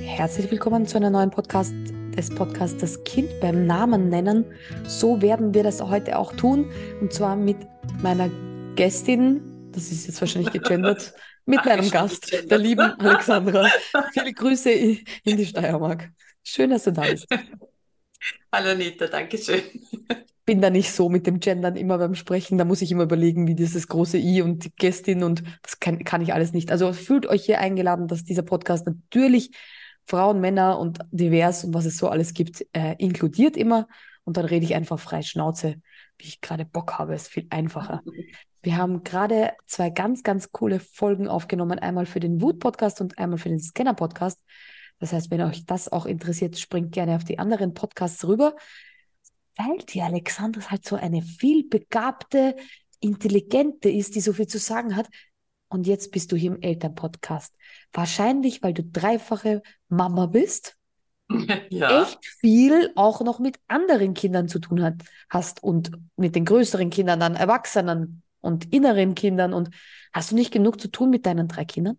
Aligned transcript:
Herzlich 0.00 0.50
willkommen 0.50 0.86
zu 0.86 0.98
einer 0.98 1.10
neuen 1.10 1.30
Podcast 1.30 1.74
des 2.16 2.30
Podcasts 2.30 2.76
Das 2.78 3.02
Kind 3.04 3.28
beim 3.40 3.66
Namen 3.66 4.08
nennen. 4.08 4.44
So 4.86 5.22
werden 5.22 5.54
wir 5.54 5.62
das 5.62 5.82
heute 5.82 6.18
auch 6.18 6.32
tun 6.34 6.70
und 7.00 7.12
zwar 7.12 7.34
mit 7.36 7.56
meiner 8.02 8.30
Gästin, 8.76 9.70
das 9.72 9.90
ist 9.90 10.06
jetzt 10.06 10.20
wahrscheinlich 10.20 10.52
gegendert, 10.52 11.14
mit 11.46 11.64
meinem 11.64 11.90
Gast, 11.90 12.32
der 12.50 12.58
lieben 12.58 12.92
Alexandra. 13.00 13.68
Viele 14.12 14.32
Grüße 14.32 14.70
in 14.70 15.04
die 15.24 15.46
Steiermark. 15.46 16.10
Schön, 16.44 16.70
dass 16.70 16.84
du 16.84 16.92
da 16.92 17.02
bist. 17.02 17.26
Hallo 18.52 18.70
Anita, 18.70 19.06
danke 19.06 19.38
schön. 19.38 19.62
Bin 20.44 20.60
da 20.60 20.70
nicht 20.70 20.90
so 20.92 21.08
mit 21.08 21.26
dem 21.26 21.38
Gendern 21.38 21.76
immer 21.76 21.98
beim 21.98 22.14
Sprechen. 22.14 22.58
Da 22.58 22.64
muss 22.64 22.82
ich 22.82 22.90
immer 22.90 23.04
überlegen, 23.04 23.46
wie 23.46 23.54
dieses 23.54 23.86
große 23.86 24.18
I 24.18 24.42
und 24.42 24.64
die 24.64 24.74
Gästin 24.74 25.22
und 25.22 25.42
das 25.62 25.78
kann, 25.78 26.02
kann 26.02 26.20
ich 26.20 26.34
alles 26.34 26.52
nicht. 26.52 26.72
Also 26.72 26.92
fühlt 26.92 27.26
euch 27.26 27.44
hier 27.44 27.60
eingeladen, 27.60 28.08
dass 28.08 28.24
dieser 28.24 28.42
Podcast 28.42 28.86
natürlich 28.86 29.50
Frauen, 30.06 30.40
Männer 30.40 30.78
und 30.78 30.98
divers 31.10 31.64
und 31.64 31.74
was 31.74 31.84
es 31.84 31.96
so 31.96 32.08
alles 32.08 32.34
gibt, 32.34 32.66
äh, 32.72 32.96
inkludiert 32.98 33.56
immer. 33.56 33.86
Und 34.24 34.36
dann 34.36 34.44
rede 34.44 34.64
ich 34.64 34.74
einfach 34.74 34.98
frei 34.98 35.22
Schnauze, 35.22 35.76
wie 36.18 36.26
ich 36.26 36.40
gerade 36.40 36.64
Bock 36.64 36.98
habe. 36.98 37.14
Ist 37.14 37.28
viel 37.28 37.46
einfacher. 37.50 38.02
Wir 38.62 38.76
haben 38.76 39.02
gerade 39.02 39.52
zwei 39.66 39.90
ganz, 39.90 40.22
ganz 40.22 40.52
coole 40.52 40.78
Folgen 40.78 41.26
aufgenommen. 41.26 41.78
Einmal 41.78 42.06
für 42.06 42.20
den 42.20 42.40
Wut-Podcast 42.40 43.00
und 43.00 43.18
einmal 43.18 43.38
für 43.38 43.48
den 43.48 43.58
Scanner-Podcast. 43.58 44.40
Das 45.00 45.12
heißt, 45.12 45.32
wenn 45.32 45.42
euch 45.42 45.66
das 45.66 45.90
auch 45.90 46.06
interessiert, 46.06 46.58
springt 46.58 46.92
gerne 46.92 47.16
auf 47.16 47.24
die 47.24 47.40
anderen 47.40 47.74
Podcasts 47.74 48.24
rüber. 48.24 48.54
Weil 49.56 49.78
die 49.78 50.02
Alexandra 50.02 50.70
halt 50.70 50.86
so 50.86 50.96
eine 50.96 51.22
vielbegabte, 51.22 52.56
intelligente 53.00 53.90
ist, 53.90 54.14
die 54.14 54.20
so 54.20 54.32
viel 54.32 54.46
zu 54.46 54.58
sagen 54.58 54.96
hat. 54.96 55.08
Und 55.68 55.86
jetzt 55.86 56.12
bist 56.12 56.32
du 56.32 56.36
hier 56.36 56.52
im 56.52 56.60
Elternpodcast. 56.60 57.54
Wahrscheinlich, 57.92 58.62
weil 58.62 58.74
du 58.74 58.84
dreifache 58.84 59.62
Mama 59.88 60.26
bist. 60.26 60.76
Ja. 61.70 62.02
Echt 62.02 62.26
viel 62.40 62.92
auch 62.94 63.22
noch 63.22 63.38
mit 63.38 63.58
anderen 63.66 64.12
Kindern 64.12 64.48
zu 64.48 64.58
tun 64.58 64.82
hat, 64.82 64.96
hast 65.30 65.62
und 65.62 65.92
mit 66.16 66.36
den 66.36 66.44
größeren 66.44 66.90
Kindern, 66.90 67.20
dann 67.20 67.36
Erwachsenen 67.36 68.22
und 68.42 68.70
inneren 68.74 69.14
Kindern. 69.14 69.54
Und 69.54 69.70
hast 70.12 70.32
du 70.32 70.34
nicht 70.34 70.52
genug 70.52 70.78
zu 70.78 70.88
tun 70.88 71.08
mit 71.08 71.24
deinen 71.24 71.48
drei 71.48 71.64
Kindern? 71.64 71.98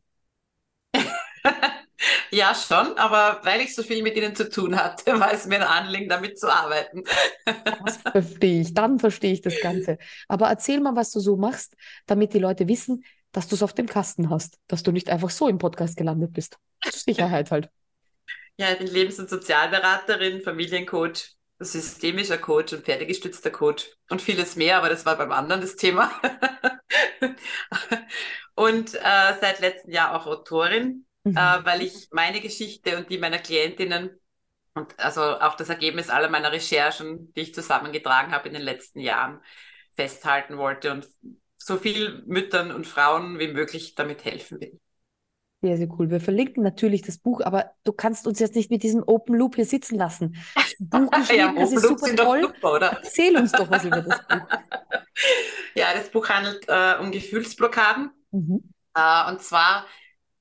Ja, 2.33 2.55
schon, 2.55 2.97
aber 2.97 3.41
weil 3.43 3.61
ich 3.61 3.75
so 3.75 3.83
viel 3.83 4.01
mit 4.01 4.17
ihnen 4.17 4.35
zu 4.35 4.49
tun 4.49 4.75
hatte, 4.75 5.05
war 5.19 5.31
es 5.31 5.45
mir 5.45 5.57
ein 5.57 5.85
Anliegen, 5.85 6.09
damit 6.09 6.39
zu 6.39 6.51
arbeiten. 6.51 7.03
Das 7.45 7.97
verstehe 7.97 8.61
ich, 8.61 8.73
dann 8.73 8.97
verstehe 8.97 9.33
ich 9.33 9.41
das 9.41 9.61
Ganze. 9.61 9.99
Aber 10.27 10.47
erzähl 10.47 10.79
mal, 10.79 10.95
was 10.95 11.11
du 11.11 11.19
so 11.19 11.37
machst, 11.37 11.75
damit 12.07 12.33
die 12.33 12.39
Leute 12.39 12.67
wissen, 12.67 13.05
dass 13.33 13.47
du 13.47 13.53
es 13.53 13.61
auf 13.61 13.73
dem 13.73 13.85
Kasten 13.85 14.31
hast, 14.31 14.57
dass 14.65 14.81
du 14.81 14.91
nicht 14.91 15.11
einfach 15.11 15.29
so 15.29 15.47
im 15.47 15.59
Podcast 15.59 15.95
gelandet 15.95 16.33
bist. 16.33 16.57
Zur 16.81 16.93
Sicherheit 16.93 17.51
halt. 17.51 17.69
Ja, 18.55 18.71
ich 18.71 18.77
bin 18.77 18.85
Lebens- 18.85 19.17
und 19.17 19.31
Sozialberaterin, 19.31 20.41
Familiencoach, 20.41 21.31
systemischer 21.57 22.37
Coach 22.37 22.71
und 22.73 22.83
pferdegestützter 22.83 23.49
Coach 23.49 23.89
und 24.11 24.21
vieles 24.21 24.55
mehr, 24.55 24.77
aber 24.77 24.89
das 24.89 25.07
war 25.07 25.17
beim 25.17 25.31
anderen 25.31 25.61
das 25.61 25.75
Thema. 25.75 26.11
und 28.53 28.93
äh, 28.93 29.33
seit 29.41 29.59
letztem 29.59 29.91
Jahr 29.91 30.15
auch 30.15 30.27
Autorin 30.27 31.03
mhm. 31.23 31.37
äh, 31.37 31.65
weil 31.65 31.81
ich 31.81 32.09
meine 32.11 32.41
Geschichte 32.41 32.97
und 32.97 33.09
die 33.09 33.17
meiner 33.17 33.39
Klientinnen 33.39 34.11
und 34.75 34.99
also 34.99 35.21
auch 35.21 35.55
das 35.55 35.69
Ergebnis 35.69 36.09
aller 36.09 36.29
meiner 36.29 36.51
Recherchen, 36.51 37.31
die 37.33 37.41
ich 37.41 37.53
zusammengetragen 37.53 38.31
habe 38.31 38.47
in 38.47 38.53
den 38.53 38.63
letzten 38.63 38.99
Jahren, 38.99 39.39
festhalten 39.91 40.57
wollte 40.57 40.91
und 40.91 41.07
so 41.57 41.77
viel 41.77 42.23
Müttern 42.25 42.71
und 42.71 42.87
Frauen 42.87 43.39
wie 43.39 43.47
möglich 43.47 43.95
damit 43.95 44.25
helfen 44.25 44.59
will. 44.59 44.79
Sehr, 45.61 45.77
sehr 45.77 45.87
cool. 45.97 46.09
Wir 46.09 46.19
verlinken 46.19 46.61
natürlich 46.61 47.03
das 47.03 47.17
Buch, 47.17 47.39
aber 47.39 47.71
du 47.85 47.93
kannst 47.93 48.27
uns 48.27 48.39
jetzt 48.39 48.55
nicht 48.55 48.69
mit 48.69 48.83
diesem 48.83 49.01
Open 49.01 49.35
Loop 49.35 49.55
hier 49.55 49.65
sitzen 49.65 49.97
lassen. 49.97 50.35
Buch 50.79 51.09
geschrieben, 51.09 51.55
ja, 51.55 51.61
das 51.61 51.71
ist 51.71 51.87
super 51.87 52.13
toll. 52.15 52.41
Super, 52.41 52.73
oder? 52.73 52.87
Erzähl 53.01 53.37
uns 53.37 53.53
doch 53.53 53.71
was 53.71 53.85
über 53.85 54.01
das 54.01 54.19
Buch. 54.27 54.47
Ja, 55.75 55.93
das 55.93 56.09
Buch 56.09 56.27
handelt 56.27 56.65
äh, 56.67 56.95
um 56.99 57.11
Gefühlsblockaden. 57.11 58.11
Mhm. 58.31 58.73
Äh, 58.93 59.31
und 59.31 59.41
zwar 59.41 59.85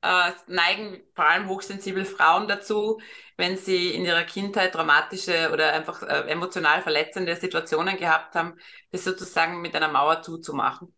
äh, 0.03 0.33
neigen 0.47 1.03
vor 1.15 1.27
allem 1.27 1.49
hochsensible 1.49 2.05
Frauen 2.05 2.49
dazu, 2.49 3.01
wenn 3.37 3.57
sie 3.57 3.95
in 3.95 4.05
ihrer 4.05 4.25
Kindheit 4.25 4.75
dramatische 4.75 5.51
oder 5.53 5.73
einfach 5.73 6.03
äh, 6.03 6.29
emotional 6.31 6.83
verletzende 6.83 7.37
Situationen 7.37 7.97
gehabt 7.97 8.35
haben, 8.35 8.59
das 8.91 9.05
sozusagen 9.05 9.61
mit 9.61 9.75
einer 9.75 9.89
Mauer 9.89 10.23
zuzumachen. 10.23 10.95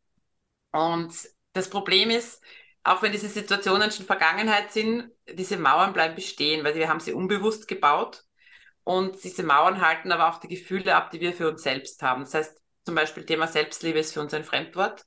Und 0.72 1.14
das 1.52 1.70
Problem 1.70 2.10
ist, 2.10 2.42
auch 2.82 3.02
wenn 3.02 3.12
diese 3.12 3.28
Situationen 3.28 3.90
schon 3.90 4.06
Vergangenheit 4.06 4.72
sind, 4.72 5.10
diese 5.32 5.56
Mauern 5.56 5.92
bleiben 5.92 6.14
bestehen, 6.14 6.64
weil 6.64 6.74
wir 6.74 6.88
haben 6.88 7.00
sie 7.00 7.12
unbewusst 7.12 7.68
gebaut. 7.68 8.24
Und 8.82 9.22
diese 9.24 9.42
Mauern 9.42 9.80
halten 9.80 10.12
aber 10.12 10.28
auch 10.28 10.38
die 10.40 10.48
Gefühle 10.48 10.94
ab, 10.94 11.10
die 11.10 11.20
wir 11.20 11.32
für 11.32 11.48
uns 11.48 11.62
selbst 11.62 12.02
haben. 12.02 12.24
Das 12.24 12.34
heißt, 12.34 12.60
zum 12.84 12.94
Beispiel 12.94 13.24
Thema 13.24 13.46
Selbstliebe 13.46 13.98
ist 13.98 14.12
für 14.12 14.20
uns 14.20 14.34
ein 14.34 14.44
Fremdwort 14.44 15.06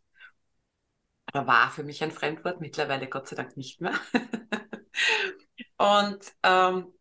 oder 1.33 1.47
war 1.47 1.69
für 1.69 1.83
mich 1.83 2.03
ein 2.03 2.11
Fremdwort, 2.11 2.61
mittlerweile 2.61 3.07
Gott 3.07 3.27
sei 3.27 3.35
Dank 3.35 3.57
nicht 3.57 3.81
mehr. 3.81 3.93
und 5.77 6.19
ähm, 6.43 6.93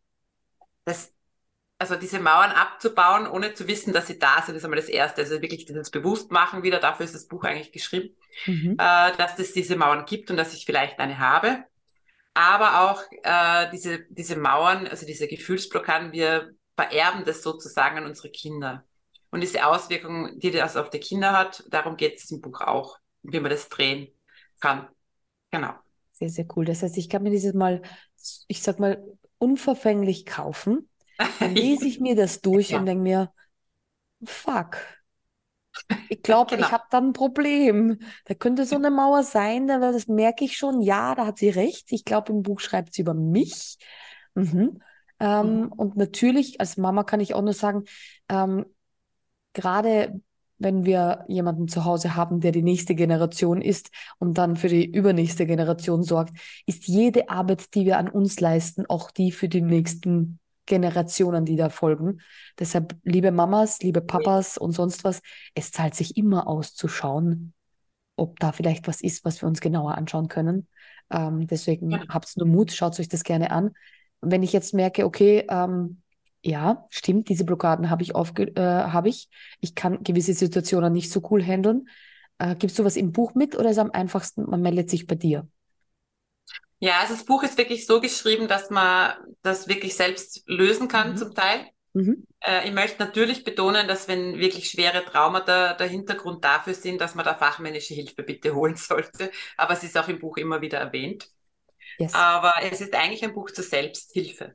das, 0.85 1.15
also 1.79 1.97
diese 1.97 2.21
Mauern 2.21 2.51
abzubauen, 2.51 3.27
ohne 3.27 3.55
zu 3.55 3.69
wissen, 3.69 3.93
dass 3.93 4.07
sie 4.07 4.19
da 4.19 4.43
sind, 4.43 4.57
ist 4.57 4.65
einmal 4.65 4.81
das 4.81 4.89
Erste. 4.89 5.23
Also 5.23 5.43
wirklich 5.43 5.67
dieses 5.67 5.91
Bewusstmachen 5.91 6.63
wieder, 6.63 6.81
dafür 6.81 7.05
ist 7.05 7.15
das 7.15 7.29
Buch 7.29 7.45
eigentlich 7.45 7.73
geschrieben, 7.73 8.17
mhm. 8.47 8.77
äh, 8.79 9.17
dass 9.17 9.39
es 9.39 9.53
diese 9.53 9.77
Mauern 9.77 10.07
gibt 10.07 10.31
und 10.31 10.37
dass 10.37 10.55
ich 10.55 10.65
vielleicht 10.65 10.99
eine 10.99 11.19
habe. 11.19 11.65
Aber 12.35 12.83
auch 12.83 13.03
äh, 13.23 13.71
diese, 13.71 14.05
diese 14.11 14.37
Mauern, 14.37 14.87
also 14.87 15.07
diese 15.07 15.27
Gefühlsblockaden, 15.27 16.13
wir 16.13 16.51
vererben 16.77 17.25
das 17.25 17.43
sozusagen 17.43 17.97
an 17.97 18.05
unsere 18.05 18.31
Kinder. 18.31 18.85
Und 19.31 19.41
diese 19.41 19.67
Auswirkungen, 19.67 20.39
die 20.39 20.51
das 20.51 20.77
auf 20.77 20.91
die 20.91 21.01
Kinder 21.01 21.33
hat, 21.33 21.65
darum 21.69 21.97
geht 21.97 22.19
es 22.19 22.31
im 22.31 22.41
Buch 22.41 22.61
auch, 22.61 22.99
wie 23.23 23.43
wir 23.43 23.49
das 23.49 23.69
drehen 23.69 24.13
kann. 24.61 24.89
Genau. 25.51 25.75
Sehr, 26.13 26.31
sehr 26.31 26.47
cool. 26.57 26.65
Das 26.65 26.83
heißt, 26.83 26.97
ich 26.97 27.09
kann 27.09 27.23
mir 27.23 27.31
dieses 27.31 27.55
Mal, 27.55 27.83
ich 28.49 28.63
sag 28.63 28.79
mal, 28.79 29.03
unverfänglich 29.39 30.27
kaufen. 30.27 30.89
Dann 31.41 31.55
lese 31.55 31.87
ich 31.87 32.01
mir 32.01 32.17
das 32.17 32.41
durch 32.41 32.71
ja. 32.71 32.79
und 32.79 32.87
denke 32.87 33.03
mir, 33.03 33.33
fuck. 34.25 34.79
Ich 36.09 36.23
glaube, 36.23 36.55
genau. 36.55 36.67
ich 36.67 36.73
habe 36.73 36.85
da 36.91 36.99
ein 36.99 37.13
Problem. 37.13 37.99
Da 38.25 38.35
könnte 38.35 38.65
so 38.65 38.77
eine 38.77 38.91
Mauer 38.91 39.23
sein, 39.23 39.71
aber 39.71 39.93
das 39.93 40.09
merke 40.09 40.45
ich 40.45 40.57
schon. 40.57 40.81
Ja, 40.81 41.15
da 41.15 41.27
hat 41.27 41.39
sie 41.39 41.51
recht. 41.51 41.93
Ich 41.93 42.05
glaube, 42.05 42.33
im 42.33 42.43
Buch 42.43 42.61
schreibt 42.61 42.95
sie 42.95 43.03
über 43.03 43.15
mich. 43.15 43.79
Mhm. 44.35 44.81
Ähm, 45.21 45.61
mhm. 45.61 45.73
Und 45.73 45.97
natürlich, 45.97 46.61
als 46.61 46.77
Mama 46.77 47.05
kann 47.05 47.21
ich 47.21 47.35
auch 47.35 47.43
nur 47.43 47.53
sagen, 47.53 47.85
ähm, 48.29 48.67
gerade 49.53 50.21
wenn 50.59 50.85
wir 50.85 51.25
jemanden 51.29 51.69
zu 51.69 51.85
Hause 51.85 52.15
haben, 52.15 52.41
der 52.41 52.53
die 52.53 52.63
nächste 52.63 52.95
Generation 52.95 53.61
ist 53.61 53.91
und 54.19 54.39
dann 54.39 54.57
für 54.57 54.69
die 54.69 54.87
übernächste 54.87 55.47
Generation 55.47 56.03
sorgt, 56.03 56.39
ist 56.67 56.87
jede 56.87 57.29
Arbeit, 57.29 57.75
die 57.75 57.85
wir 57.85 57.99
an 57.99 58.09
uns 58.09 58.41
leisten, 58.41 58.87
auch 58.87 59.11
die 59.11 59.33
für 59.33 59.49
die 59.49 59.63
nächsten 59.63 60.39
Generationen, 60.67 61.45
die 61.45 61.57
da 61.57 61.69
folgen. 61.69 62.21
Deshalb, 62.59 62.97
liebe 63.05 63.31
Mamas, 63.31 63.81
liebe 63.81 64.01
Papas 64.01 64.59
und 64.59 64.73
sonst 64.73 65.05
was, 65.05 65.21
es 65.55 65.71
zahlt 65.71 65.95
sich 65.95 66.17
immer 66.17 66.47
aus 66.49 66.75
zu 66.75 66.89
schauen, 66.89 67.53
ob 68.17 68.39
da 68.41 68.53
vielleicht 68.53 68.89
was 68.89 69.01
ist, 69.01 69.25
was 69.25 69.41
wir 69.43 69.49
uns 69.49 69.61
genauer 69.61 69.97
anschauen 69.97 70.29
können. 70.29 70.67
Ähm, 71.11 71.47
deswegen 71.47 71.91
ja. 71.91 72.03
habt 72.09 72.37
nur 72.37 72.47
Mut, 72.47 72.73
schaut 72.73 72.99
euch 72.99 73.09
das 73.09 73.23
gerne 73.23 73.51
an. 73.51 73.73
Wenn 74.21 74.43
ich 74.43 74.53
jetzt 74.53 74.75
merke, 74.75 75.05
okay, 75.05 75.47
ähm, 75.49 76.03
ja, 76.47 76.87
stimmt, 76.91 77.29
diese 77.29 77.45
Blockaden 77.45 77.91
habe 77.91 78.03
ich, 78.03 78.15
aufge 78.15 78.45
äh, 78.57 78.61
hab 78.61 79.07
ich. 79.07 79.29
Ich 79.61 79.75
kann 79.75 80.05
gewisse 80.05 80.33
Situationen 80.33 80.93
nicht 80.93 81.11
so 81.11 81.21
cool 81.31 81.43
handeln. 81.43 81.89
Äh, 82.39 82.55
Gibst 82.55 82.79
du 82.79 82.85
was 82.85 82.97
im 82.97 83.13
Buch 83.13 83.35
mit 83.35 83.57
oder 83.57 83.71
ist 83.71 83.77
es 83.77 83.83
am 83.83 83.91
einfachsten, 83.91 84.49
man 84.49 84.63
meldet 84.63 84.89
sich 84.89 85.07
bei 85.07 85.17
dir? 85.17 85.49
Ja, 86.79 87.01
also 87.01 87.15
das 87.15 87.25
Buch 87.25 87.43
ist 87.43 87.59
wirklich 87.59 87.87
so 87.87 88.01
geschrieben, 88.01 88.49
dass 88.49 88.71
man 88.71 89.15
das 89.43 89.67
wirklich 89.67 89.97
selbst 89.97 90.45
lösen 90.47 90.87
kann 90.89 91.13
mhm. 91.13 91.17
zum 91.17 91.35
Teil. 91.35 91.67
Mhm. 91.95 92.25
Äh, 92.41 92.69
ich 92.69 92.73
möchte 92.73 93.03
natürlich 93.03 93.43
betonen, 93.43 93.89
dass 93.89 94.07
wenn 94.07 94.39
wirklich 94.39 94.71
schwere 94.71 95.05
Traumata 95.05 95.75
der 95.75 95.89
Hintergrund 95.89 96.45
dafür 96.45 96.75
sind, 96.75 97.01
dass 97.01 97.15
man 97.17 97.25
da 97.25 97.35
fachmännische 97.35 97.95
Hilfe 97.95 98.23
bitte 98.23 98.55
holen 98.55 98.77
sollte. 98.77 99.33
Aber 99.57 99.73
es 99.73 99.83
ist 99.83 99.99
auch 99.99 100.09
im 100.09 100.21
Buch 100.21 100.37
immer 100.37 100.61
wieder 100.61 100.79
erwähnt. 100.79 101.29
Yes. 101.99 102.15
Aber 102.15 102.53
es 102.63 102.81
ist 102.81 102.95
eigentlich 102.95 103.25
ein 103.25 103.33
Buch 103.33 103.51
zur 103.51 103.65
Selbsthilfe. 103.65 104.55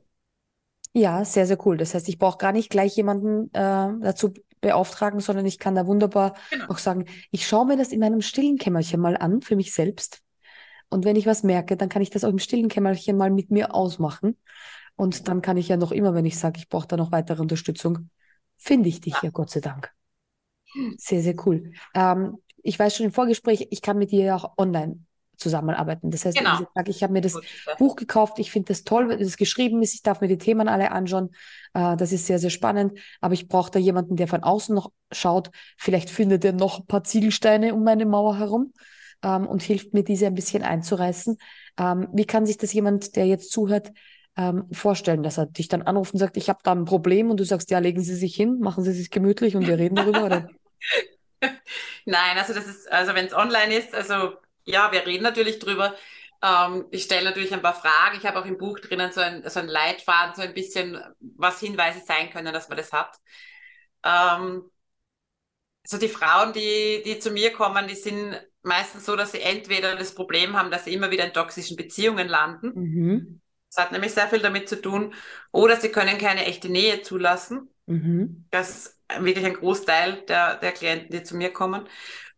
Ja, 0.94 1.24
sehr, 1.24 1.46
sehr 1.46 1.58
cool. 1.66 1.76
Das 1.76 1.94
heißt, 1.94 2.08
ich 2.08 2.18
brauche 2.18 2.38
gar 2.38 2.52
nicht 2.52 2.70
gleich 2.70 2.96
jemanden 2.96 3.46
äh, 3.54 3.90
dazu 4.00 4.34
beauftragen, 4.60 5.20
sondern 5.20 5.46
ich 5.46 5.58
kann 5.58 5.74
da 5.74 5.86
wunderbar 5.86 6.34
genau. 6.50 6.68
auch 6.68 6.78
sagen, 6.78 7.06
ich 7.30 7.46
schaue 7.46 7.66
mir 7.66 7.76
das 7.76 7.92
in 7.92 8.00
meinem 8.00 8.20
stillen 8.20 8.58
Kämmerchen 8.58 9.00
mal 9.00 9.16
an 9.16 9.42
für 9.42 9.56
mich 9.56 9.72
selbst. 9.74 10.22
Und 10.88 11.04
wenn 11.04 11.16
ich 11.16 11.26
was 11.26 11.42
merke, 11.42 11.76
dann 11.76 11.88
kann 11.88 12.02
ich 12.02 12.10
das 12.10 12.24
auch 12.24 12.28
im 12.28 12.38
stillen 12.38 12.68
Kämmerchen 12.68 13.16
mal 13.16 13.30
mit 13.30 13.50
mir 13.50 13.74
ausmachen. 13.74 14.36
Und 14.94 15.28
dann 15.28 15.40
kann 15.40 15.56
ich 15.56 15.68
ja 15.68 15.76
noch 15.76 15.90
immer, 15.90 16.14
wenn 16.14 16.26
ich 16.26 16.38
sage, 16.38 16.58
ich 16.58 16.68
brauche 16.68 16.86
da 16.86 16.96
noch 16.96 17.12
weitere 17.12 17.40
Unterstützung, 17.40 18.10
finde 18.58 18.90
ich 18.90 19.00
dich 19.00 19.14
ja, 19.22 19.30
Gott 19.30 19.50
sei 19.50 19.60
Dank. 19.60 19.90
Sehr, 20.98 21.22
sehr 21.22 21.34
cool. 21.46 21.72
Ähm, 21.94 22.36
ich 22.62 22.78
weiß 22.78 22.96
schon 22.96 23.06
im 23.06 23.12
Vorgespräch, 23.12 23.68
ich 23.70 23.82
kann 23.82 23.98
mit 23.98 24.12
dir 24.12 24.24
ja 24.24 24.36
auch 24.36 24.52
online 24.58 25.00
zusammenarbeiten. 25.36 26.10
Das 26.10 26.24
heißt, 26.24 26.36
genau. 26.36 26.60
ich, 26.60 26.88
ich 26.88 27.02
habe 27.02 27.12
mir 27.12 27.20
das 27.20 27.34
Gut, 27.34 27.44
Buch 27.78 27.96
gekauft, 27.96 28.38
ich 28.38 28.50
finde 28.50 28.68
das 28.68 28.84
toll, 28.84 29.08
dass 29.08 29.20
es 29.26 29.36
geschrieben 29.36 29.82
ist, 29.82 29.94
ich 29.94 30.02
darf 30.02 30.20
mir 30.20 30.28
die 30.28 30.38
Themen 30.38 30.68
alle 30.68 30.92
anschauen. 30.92 31.30
Äh, 31.74 31.96
das 31.96 32.12
ist 32.12 32.26
sehr, 32.26 32.38
sehr 32.38 32.50
spannend. 32.50 32.98
Aber 33.20 33.34
ich 33.34 33.48
brauche 33.48 33.70
da 33.70 33.78
jemanden, 33.78 34.16
der 34.16 34.28
von 34.28 34.42
außen 34.42 34.74
noch 34.74 34.92
schaut. 35.10 35.50
Vielleicht 35.76 36.10
findet 36.10 36.44
er 36.44 36.52
noch 36.52 36.80
ein 36.80 36.86
paar 36.86 37.04
Ziegelsteine 37.04 37.74
um 37.74 37.84
meine 37.84 38.06
Mauer 38.06 38.38
herum 38.38 38.72
ähm, 39.22 39.46
und 39.46 39.62
hilft 39.62 39.94
mir, 39.94 40.04
diese 40.04 40.26
ein 40.26 40.34
bisschen 40.34 40.62
einzureißen. 40.62 41.36
Ähm, 41.78 42.08
wie 42.12 42.24
kann 42.24 42.46
sich 42.46 42.58
das 42.58 42.72
jemand, 42.72 43.16
der 43.16 43.26
jetzt 43.26 43.50
zuhört, 43.50 43.90
ähm, 44.36 44.66
vorstellen, 44.72 45.22
dass 45.22 45.38
er 45.38 45.46
dich 45.46 45.68
dann 45.68 45.82
anruft 45.82 46.14
und 46.14 46.18
sagt, 46.18 46.36
ich 46.36 46.48
habe 46.48 46.60
da 46.62 46.72
ein 46.72 46.84
Problem 46.84 47.30
und 47.30 47.38
du 47.38 47.44
sagst, 47.44 47.70
ja, 47.70 47.78
legen 47.78 48.02
Sie 48.02 48.14
sich 48.14 48.34
hin, 48.34 48.60
machen 48.60 48.82
Sie 48.82 48.92
sich 48.92 49.10
gemütlich 49.10 49.56
und 49.56 49.66
wir 49.66 49.78
reden 49.78 49.96
darüber? 49.96 50.48
Nein, 52.04 52.38
also 52.38 52.54
das 52.54 52.66
ist, 52.66 52.90
also 52.90 53.14
wenn 53.14 53.26
es 53.26 53.34
online 53.34 53.74
ist, 53.74 53.94
also 53.94 54.32
ja, 54.64 54.92
wir 54.92 55.06
reden 55.06 55.22
natürlich 55.22 55.58
drüber. 55.58 55.94
Ähm, 56.42 56.86
ich 56.90 57.04
stelle 57.04 57.24
natürlich 57.24 57.52
ein 57.52 57.62
paar 57.62 57.74
Fragen. 57.74 58.18
Ich 58.18 58.26
habe 58.26 58.40
auch 58.40 58.46
im 58.46 58.58
Buch 58.58 58.78
drinnen 58.80 59.12
so 59.12 59.20
ein, 59.20 59.48
so 59.48 59.60
ein 59.60 59.68
Leitfaden, 59.68 60.34
so 60.34 60.42
ein 60.42 60.54
bisschen, 60.54 61.00
was 61.20 61.60
Hinweise 61.60 62.00
sein 62.04 62.30
können, 62.30 62.52
dass 62.52 62.68
man 62.68 62.78
das 62.78 62.92
hat. 62.92 63.16
Ähm, 64.04 64.64
so 65.84 65.98
die 65.98 66.08
Frauen, 66.08 66.52
die, 66.52 67.02
die 67.04 67.18
zu 67.18 67.30
mir 67.30 67.52
kommen, 67.52 67.88
die 67.88 67.94
sind 67.94 68.40
meistens 68.62 69.04
so, 69.04 69.16
dass 69.16 69.32
sie 69.32 69.40
entweder 69.40 69.96
das 69.96 70.14
Problem 70.14 70.56
haben, 70.56 70.70
dass 70.70 70.84
sie 70.84 70.94
immer 70.94 71.10
wieder 71.10 71.24
in 71.24 71.32
toxischen 71.32 71.76
Beziehungen 71.76 72.28
landen. 72.28 72.72
Mhm. 72.74 73.40
Das 73.68 73.84
hat 73.84 73.92
nämlich 73.92 74.12
sehr 74.12 74.28
viel 74.28 74.40
damit 74.40 74.68
zu 74.68 74.80
tun. 74.80 75.14
Oder 75.50 75.76
sie 75.76 75.88
können 75.90 76.18
keine 76.18 76.44
echte 76.44 76.68
Nähe 76.68 77.02
zulassen. 77.02 77.70
Mhm. 77.86 78.46
Das 78.50 78.70
ist 78.70 79.00
wirklich 79.20 79.44
ein 79.44 79.54
Großteil 79.54 80.22
der, 80.26 80.56
der 80.56 80.72
Klienten, 80.72 81.10
die 81.10 81.22
zu 81.22 81.36
mir 81.36 81.52
kommen. 81.52 81.88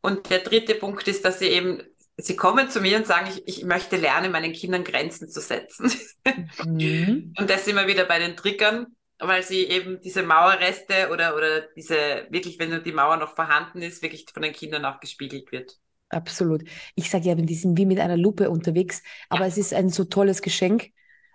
Und 0.00 0.30
der 0.30 0.40
dritte 0.40 0.74
Punkt 0.74 1.08
ist, 1.08 1.24
dass 1.24 1.38
sie 1.38 1.48
eben 1.48 1.82
sie 2.16 2.36
kommen 2.36 2.70
zu 2.70 2.80
mir 2.80 2.96
und 2.96 3.06
sagen, 3.06 3.28
ich, 3.28 3.42
ich 3.46 3.64
möchte 3.64 3.96
lernen, 3.96 4.32
meinen 4.32 4.52
Kindern 4.52 4.84
Grenzen 4.84 5.28
zu 5.28 5.40
setzen. 5.40 5.90
Mhm. 6.64 7.34
Und 7.38 7.50
das 7.50 7.66
immer 7.66 7.86
wieder 7.86 8.04
bei 8.04 8.18
den 8.18 8.36
Triggern, 8.36 8.86
weil 9.18 9.42
sie 9.42 9.64
eben 9.64 10.00
diese 10.00 10.22
Mauerreste 10.22 11.08
oder, 11.12 11.36
oder 11.36 11.62
diese, 11.76 12.26
wirklich, 12.30 12.58
wenn 12.58 12.82
die 12.82 12.92
Mauer 12.92 13.16
noch 13.16 13.34
vorhanden 13.34 13.82
ist, 13.82 14.02
wirklich 14.02 14.26
von 14.32 14.42
den 14.42 14.52
Kindern 14.52 14.84
auch 14.84 15.00
gespiegelt 15.00 15.50
wird. 15.52 15.76
Absolut. 16.10 16.62
Ich 16.94 17.10
sage 17.10 17.28
ja, 17.28 17.34
die 17.34 17.54
sind 17.54 17.76
wie 17.76 17.86
mit 17.86 17.98
einer 17.98 18.16
Lupe 18.16 18.50
unterwegs, 18.50 19.02
aber 19.28 19.42
ja. 19.42 19.46
es 19.48 19.58
ist 19.58 19.74
ein 19.74 19.88
so 19.88 20.04
tolles 20.04 20.42
Geschenk, 20.42 20.90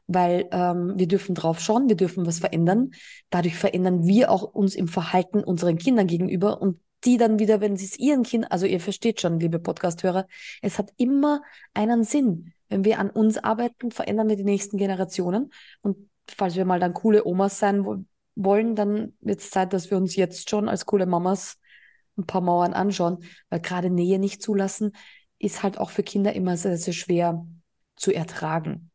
weil 0.08 0.48
ähm, 0.52 0.94
wir 0.96 1.08
dürfen 1.08 1.36
drauf 1.36 1.60
schauen, 1.60 1.90
wir 1.90 1.98
dürfen 1.98 2.26
was 2.26 2.40
verändern. 2.40 2.92
Dadurch 3.30 3.56
verändern 3.56 4.06
wir 4.06 4.32
auch 4.32 4.44
uns 4.44 4.76
im 4.76 4.88
Verhalten 4.88 5.44
unseren 5.44 5.78
Kindern 5.78 6.08
gegenüber 6.08 6.62
und 6.62 6.80
die 7.06 7.18
dann 7.18 7.40
wieder, 7.40 7.62
wenn 7.62 7.78
sie 7.78 7.86
es 7.86 7.98
ihren 7.98 8.24
Kindern, 8.24 8.52
also 8.52 8.66
ihr 8.66 8.80
versteht 8.80 9.22
schon, 9.22 9.40
liebe 9.40 9.60
Podcast-Hörer, 9.60 10.28
es 10.62 10.78
hat 10.78 10.92
immer 10.98 11.42
einen 11.74 12.04
Sinn. 12.04 12.54
Wenn 12.68 12.84
wir 12.84 13.00
an 13.00 13.10
uns 13.10 13.38
arbeiten, 13.38 13.92
verändern 13.92 14.30
wir 14.30 14.36
die 14.36 14.44
nächsten 14.44 14.78
Generationen. 14.78 15.52
Und 15.82 15.98
falls 16.30 16.56
wir 16.56 16.66
mal 16.66 16.80
dann 16.80 16.94
coole 16.94 17.26
Omas 17.26 17.60
sein 17.60 17.86
wo 17.86 17.98
wollen, 18.36 18.76
dann 18.76 19.14
wird 19.20 19.42
es 19.42 19.50
Zeit, 19.50 19.74
dass 19.74 19.92
wir 19.92 19.98
uns 19.98 20.16
jetzt 20.16 20.50
schon 20.50 20.70
als 20.70 20.86
coole 20.86 21.06
Mamas 21.06 21.58
ein 22.18 22.26
paar 22.26 22.42
Mauern 22.42 22.74
anschauen, 22.74 23.24
weil 23.50 23.60
gerade 23.60 23.90
Nähe 23.90 24.20
nicht 24.20 24.42
zulassen, 24.42 24.94
ist 25.40 25.64
halt 25.64 25.78
auch 25.78 25.90
für 25.90 26.04
Kinder 26.04 26.34
immer 26.34 26.58
sehr, 26.58 26.78
sehr 26.78 26.94
schwer 26.94 27.46
zu 27.96 28.14
ertragen. 28.14 28.92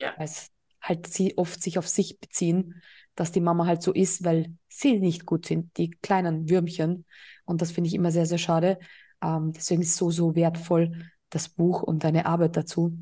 Ja. 0.00 0.14
Weil 0.16 0.26
es 0.26 0.50
halt 0.80 1.06
sie 1.06 1.36
oft 1.38 1.62
sich 1.62 1.78
auf 1.78 1.88
sich 1.88 2.20
beziehen, 2.20 2.82
dass 3.14 3.32
die 3.32 3.40
Mama 3.40 3.66
halt 3.66 3.82
so 3.82 3.92
ist, 3.92 4.24
weil 4.24 4.54
sie 4.68 4.98
nicht 4.98 5.26
gut 5.26 5.46
sind, 5.46 5.76
die 5.78 5.90
kleinen 5.90 6.48
Würmchen. 6.50 7.06
Und 7.46 7.62
das 7.62 7.70
finde 7.70 7.88
ich 7.88 7.94
immer 7.94 8.10
sehr, 8.10 8.26
sehr 8.26 8.38
schade. 8.38 8.78
Ähm, 9.22 9.52
deswegen 9.52 9.82
ist 9.82 9.96
so, 9.96 10.10
so 10.10 10.34
wertvoll, 10.34 10.92
das 11.30 11.48
Buch 11.48 11.82
und 11.82 12.04
deine 12.04 12.26
Arbeit 12.26 12.56
dazu, 12.56 12.98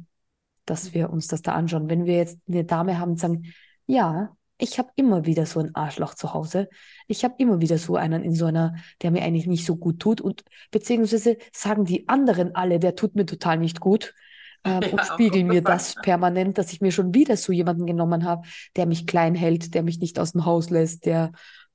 dass 0.65 0.95
wir 0.95 1.11
uns 1.11 1.27
das 1.27 1.43
da 1.43 1.53
anschauen. 1.53 1.91
Wenn 1.91 2.05
wir 2.05 2.17
jetzt 2.17 2.39
eine 2.49 2.65
Dame 2.65 2.99
haben 2.99 3.13
und 3.13 3.21
sagen, 3.21 3.53
ja, 3.87 4.37
ich 4.59 4.79
habe 4.79 4.91
immer 4.97 5.27
wieder 5.27 5.47
so 5.47 5.61
ein 5.61 5.75
Arschloch 5.75 6.15
zu 6.15 6.33
Hause. 6.33 6.69
Ich 7.09 7.25
habe 7.25 7.35
immer 7.39 7.61
wieder 7.61 7.77
so 7.77 7.97
einen 7.97 8.23
in 8.23 8.35
so 8.35 8.47
einer, 8.47 8.77
der 9.03 9.11
mir 9.11 9.23
eigentlich 9.23 9.47
nicht 9.47 9.67
so 9.67 9.77
gut 9.77 10.01
tut. 10.01 10.21
Und 10.21 10.45
beziehungsweise 10.71 11.37
sagen 11.53 11.85
die 11.85 12.09
anderen 12.09 12.55
alle, 12.55 12.79
der 12.79 12.95
tut 12.95 13.17
mir 13.17 13.27
total 13.27 13.59
nicht 13.59 13.81
gut. 13.81 14.15
Ähm, 14.67 14.81
ja, 14.81 14.93
und 14.93 15.05
spiegeln 15.05 15.47
mir 15.47 15.61
das 15.61 15.95
permanent, 15.95 16.57
dass 16.57 16.73
ich 16.73 16.81
mir 16.81 16.91
schon 16.91 17.13
wieder 17.13 17.37
so 17.37 17.53
jemanden 17.53 17.85
genommen 17.85 18.25
habe, 18.25 18.49
der 18.77 18.87
mich 18.87 19.07
klein 19.07 19.35
hält, 19.35 19.75
der 19.75 19.83
mich 19.83 19.99
nicht 19.99 20.19
aus 20.19 20.33
dem 20.33 20.47
Haus 20.47 20.71
lässt, 20.71 21.05
der 21.05 21.33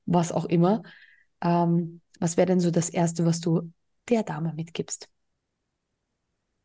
was 0.07 0.31
auch 0.31 0.45
immer. 0.45 0.81
Ähm, 1.39 2.01
was 2.19 2.37
wäre 2.37 2.47
denn 2.47 2.59
so 2.59 2.71
das 2.71 2.89
Erste, 2.89 3.25
was 3.25 3.39
du 3.39 3.71
der 4.09 4.23
Dame 4.23 4.53
mitgibst? 4.53 5.07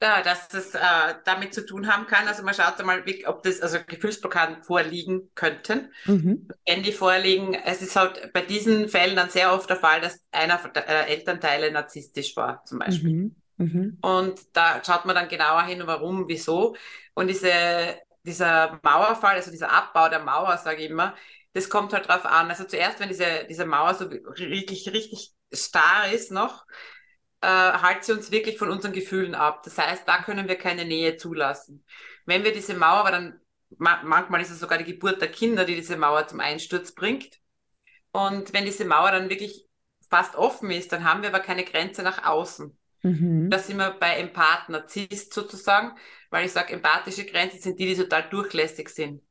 Ja, 0.03 0.21
dass 0.23 0.49
das 0.49 0.75
äh, 0.75 1.15
damit 1.25 1.55
zu 1.55 1.65
tun 1.65 1.87
haben 1.87 2.06
kann. 2.06 2.29
Also 2.29 2.43
man 2.43 2.53
schaut 2.53 2.79
einmal, 2.79 3.03
ob 3.27 3.43
das, 3.43 3.62
also 3.62 3.79
Gefühlsblockaden 3.87 4.62
vorliegen 4.62 5.31
könnten. 5.35 5.93
Mhm. 6.05 6.49
Wenn 6.67 6.83
die 6.83 6.93
vorliegen, 6.93 7.55
es 7.55 7.81
ist 7.81 7.97
halt 7.97 8.33
bei 8.35 8.43
diesen 8.43 8.89
Fällen 8.89 9.17
dann 9.17 9.31
sehr 9.31 9.53
oft 9.55 9.71
der 9.71 9.77
Fall, 9.77 10.03
dass 10.03 10.23
einer 10.31 10.59
der 10.59 10.89
äh, 10.89 11.12
Elternteile 11.15 11.71
narzisstisch 11.73 12.37
war, 12.37 12.62
zum 12.67 12.81
Beispiel. 12.81 13.15
Mhm. 13.15 13.37
Mhm. 13.56 13.99
Und 14.03 14.41
da 14.53 14.83
schaut 14.85 15.06
man 15.06 15.15
dann 15.15 15.29
genauer 15.29 15.62
hin, 15.62 15.83
warum, 15.87 16.29
wieso. 16.29 16.77
Und 17.15 17.29
diese, 17.29 17.97
dieser 18.25 18.81
Mauerfall, 18.83 19.37
also 19.37 19.51
dieser 19.51 19.73
Abbau 19.73 20.09
der 20.09 20.19
Mauer, 20.21 20.59
sage 20.59 20.83
ich 20.83 20.91
immer, 20.91 21.15
das 21.55 21.71
kommt 21.71 21.93
halt 21.93 22.09
drauf 22.09 22.27
an. 22.27 22.51
Also 22.51 22.65
zuerst, 22.65 23.01
wenn 23.01 23.09
diese, 23.09 23.47
diese 23.49 23.65
Mauer 23.65 23.95
so 23.95 24.11
wirklich 24.11 24.93
richtig 24.93 25.33
starr 25.56 26.12
ist 26.12 26.31
noch, 26.31 26.65
äh, 27.41 27.47
halt 27.47 28.05
sie 28.05 28.12
uns 28.12 28.31
wirklich 28.31 28.59
von 28.59 28.71
unseren 28.71 28.93
Gefühlen 28.93 29.35
ab. 29.35 29.62
Das 29.65 29.79
heißt, 29.79 30.06
da 30.06 30.23
können 30.23 30.49
wir 30.49 30.56
keine 30.56 30.85
Nähe 30.85 31.17
zulassen. 31.17 31.85
Wenn 32.27 32.45
wir 32.45 32.53
diese 32.53 32.75
Mauer, 32.75 33.01
aber 33.01 33.11
dann 33.11 33.41
ma 33.79 34.03
manchmal 34.03 34.41
ist 34.41 34.51
es 34.51 34.61
sogar 34.61 34.79
die 34.79 34.85
Geburt 34.85 35.21
der 35.21 35.31
Kinder, 35.31 35.65
die 35.65 35.75
diese 35.75 35.97
Mauer 35.97 36.27
zum 36.27 36.41
Einsturz 36.41 36.93
bringt. 36.93 37.39
Und 38.12 38.53
wenn 38.53 38.65
diese 38.65 38.85
Mauer 38.85 39.11
dann 39.11 39.31
wirklich 39.31 39.67
fast 40.09 40.37
offen 40.37 40.71
ist, 40.71 40.93
dann 40.93 41.05
haben 41.05 41.23
wir 41.23 41.31
aber 41.31 41.41
keine 41.41 41.65
Grenze 41.65 42.03
nach 42.03 42.25
außen. 42.25 42.77
Mhm. 43.03 43.51
Das 43.51 43.67
sind 43.67 43.77
wir 43.77 43.91
bei 43.91 44.17
Empath, 44.17 44.69
Narzisst 44.69 45.35
sozusagen, 45.35 45.97
weil 46.31 46.47
ich 46.47 46.53
sage, 46.53 46.73
empathische 46.73 47.27
Grenzen 47.27 47.61
sind 47.61 47.79
die, 47.79 47.87
die 47.87 47.97
total 47.97 48.29
durchlässig 48.31 48.89
sind. 48.89 49.23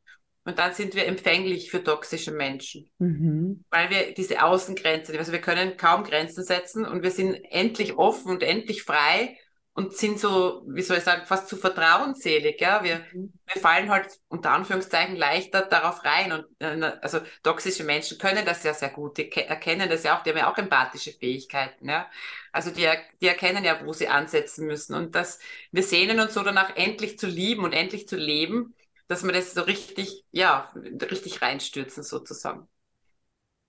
Und 0.45 0.59
dann 0.59 0.73
sind 0.73 0.93
wir 0.93 1.05
empfänglich 1.07 1.71
für 1.71 1.83
toxische 1.83 2.31
Menschen, 2.31 2.89
mhm. 2.97 3.63
weil 3.69 3.89
wir 3.89 4.13
diese 4.13 4.43
Außengrenzen, 4.43 5.17
also 5.17 5.31
wir 5.31 5.39
können 5.39 5.77
kaum 5.77 6.03
Grenzen 6.03 6.43
setzen 6.43 6.85
und 6.85 7.01
wir 7.01 7.11
sind 7.11 7.35
endlich 7.49 7.97
offen 7.97 8.31
und 8.31 8.43
endlich 8.43 8.83
frei 8.83 9.37
und 9.75 9.95
sind 9.95 10.19
so, 10.19 10.63
wie 10.67 10.83
soll 10.83 10.97
ich 10.97 11.03
sagen, 11.03 11.25
fast 11.25 11.47
zu 11.47 11.57
vertrauensselig. 11.57 12.61
Ja? 12.61 12.83
Wir, 12.83 13.05
mhm. 13.11 13.33
wir 13.51 13.61
fallen 13.61 13.89
halt 13.89 14.19
unter 14.27 14.51
Anführungszeichen 14.51 15.15
leichter 15.15 15.63
darauf 15.63 16.05
rein. 16.05 16.31
Und 16.31 16.45
äh, 16.59 16.91
also 17.01 17.21
toxische 17.41 17.83
Menschen 17.83 18.19
können 18.19 18.45
das 18.45 18.63
ja 18.63 18.73
sehr 18.73 18.89
gut. 18.89 19.17
Die 19.17 19.31
erkennen 19.31 19.89
das 19.89 20.03
ja 20.03 20.17
auch, 20.17 20.23
die 20.23 20.29
haben 20.29 20.37
ja 20.37 20.51
auch 20.51 20.57
empathische 20.57 21.13
Fähigkeiten. 21.13 21.89
Ja? 21.89 22.07
Also 22.51 22.69
die, 22.69 22.87
die 23.21 23.27
erkennen 23.27 23.63
ja, 23.63 23.83
wo 23.83 23.93
sie 23.93 24.09
ansetzen 24.09 24.67
müssen. 24.67 24.93
Und 24.93 25.15
das, 25.15 25.39
wir 25.71 25.83
sehnen 25.83 26.19
uns 26.19 26.35
so 26.35 26.43
danach, 26.43 26.75
endlich 26.75 27.17
zu 27.17 27.25
lieben 27.25 27.63
und 27.63 27.73
endlich 27.73 28.07
zu 28.07 28.15
leben 28.15 28.75
dass 29.07 29.23
wir 29.23 29.31
das 29.31 29.53
so 29.53 29.61
richtig, 29.61 30.25
ja, 30.31 30.71
richtig 30.75 31.41
reinstürzen 31.41 32.03
sozusagen. 32.03 32.67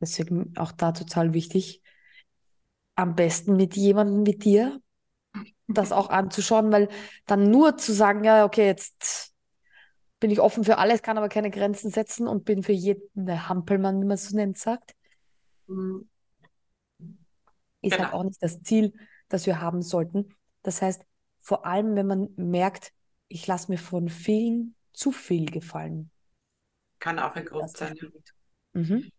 Deswegen 0.01 0.53
auch 0.57 0.73
da 0.73 0.93
total 0.93 1.35
wichtig, 1.35 1.83
am 2.95 3.15
besten 3.15 3.57
mit 3.57 3.77
jemandem 3.77 4.27
wie 4.27 4.37
dir 4.37 4.81
das 5.67 5.93
auch 5.93 6.11
anzuschauen, 6.11 6.71
weil 6.73 6.89
dann 7.27 7.51
nur 7.51 7.77
zu 7.77 7.93
sagen, 7.93 8.25
ja, 8.25 8.45
okay, 8.45 8.67
jetzt 8.67 9.33
bin 10.21 10.31
ich 10.31 10.41
offen 10.41 10.65
für 10.65 10.79
alles, 10.79 11.03
kann 11.03 11.19
aber 11.19 11.29
keine 11.29 11.51
Grenzen 11.51 11.91
setzen 11.91 12.29
und 12.29 12.45
bin 12.45 12.63
für 12.63 12.73
jeden 12.73 13.09
der 13.15 13.49
Hampelmann, 13.49 14.01
wie 14.01 14.07
man 14.07 14.15
es 14.15 14.29
so 14.29 14.37
nennt, 14.37 14.59
sagt, 14.59 14.95
mhm. 15.67 16.09
ist 17.81 17.93
halt 17.93 17.93
genau. 17.93 18.05
halt 18.05 18.15
auch 18.15 18.25
nicht 18.25 18.43
das 18.43 18.63
Ziel, 18.63 18.93
das 19.29 19.47
wir 19.47 19.61
haben 19.61 19.83
sollten. 19.83 20.35
Das 20.63 20.83
heißt, 20.83 21.05
vor 21.41 21.67
allem, 21.67 21.97
wenn 21.97 22.07
man 22.07 22.29
merkt, 22.37 22.93
ich 23.29 23.47
lasse 23.47 23.71
mir 23.71 23.79
von 23.79 24.09
vielen 24.09 24.75
zu 24.95 25.13
viel 25.13 25.51
gefallen. 25.51 26.11
Kann 26.99 27.19
auch 27.19 27.37
ein 27.37 27.45
Grund 27.45 27.77
sein. 27.77 27.99
Mhm. 28.73 29.11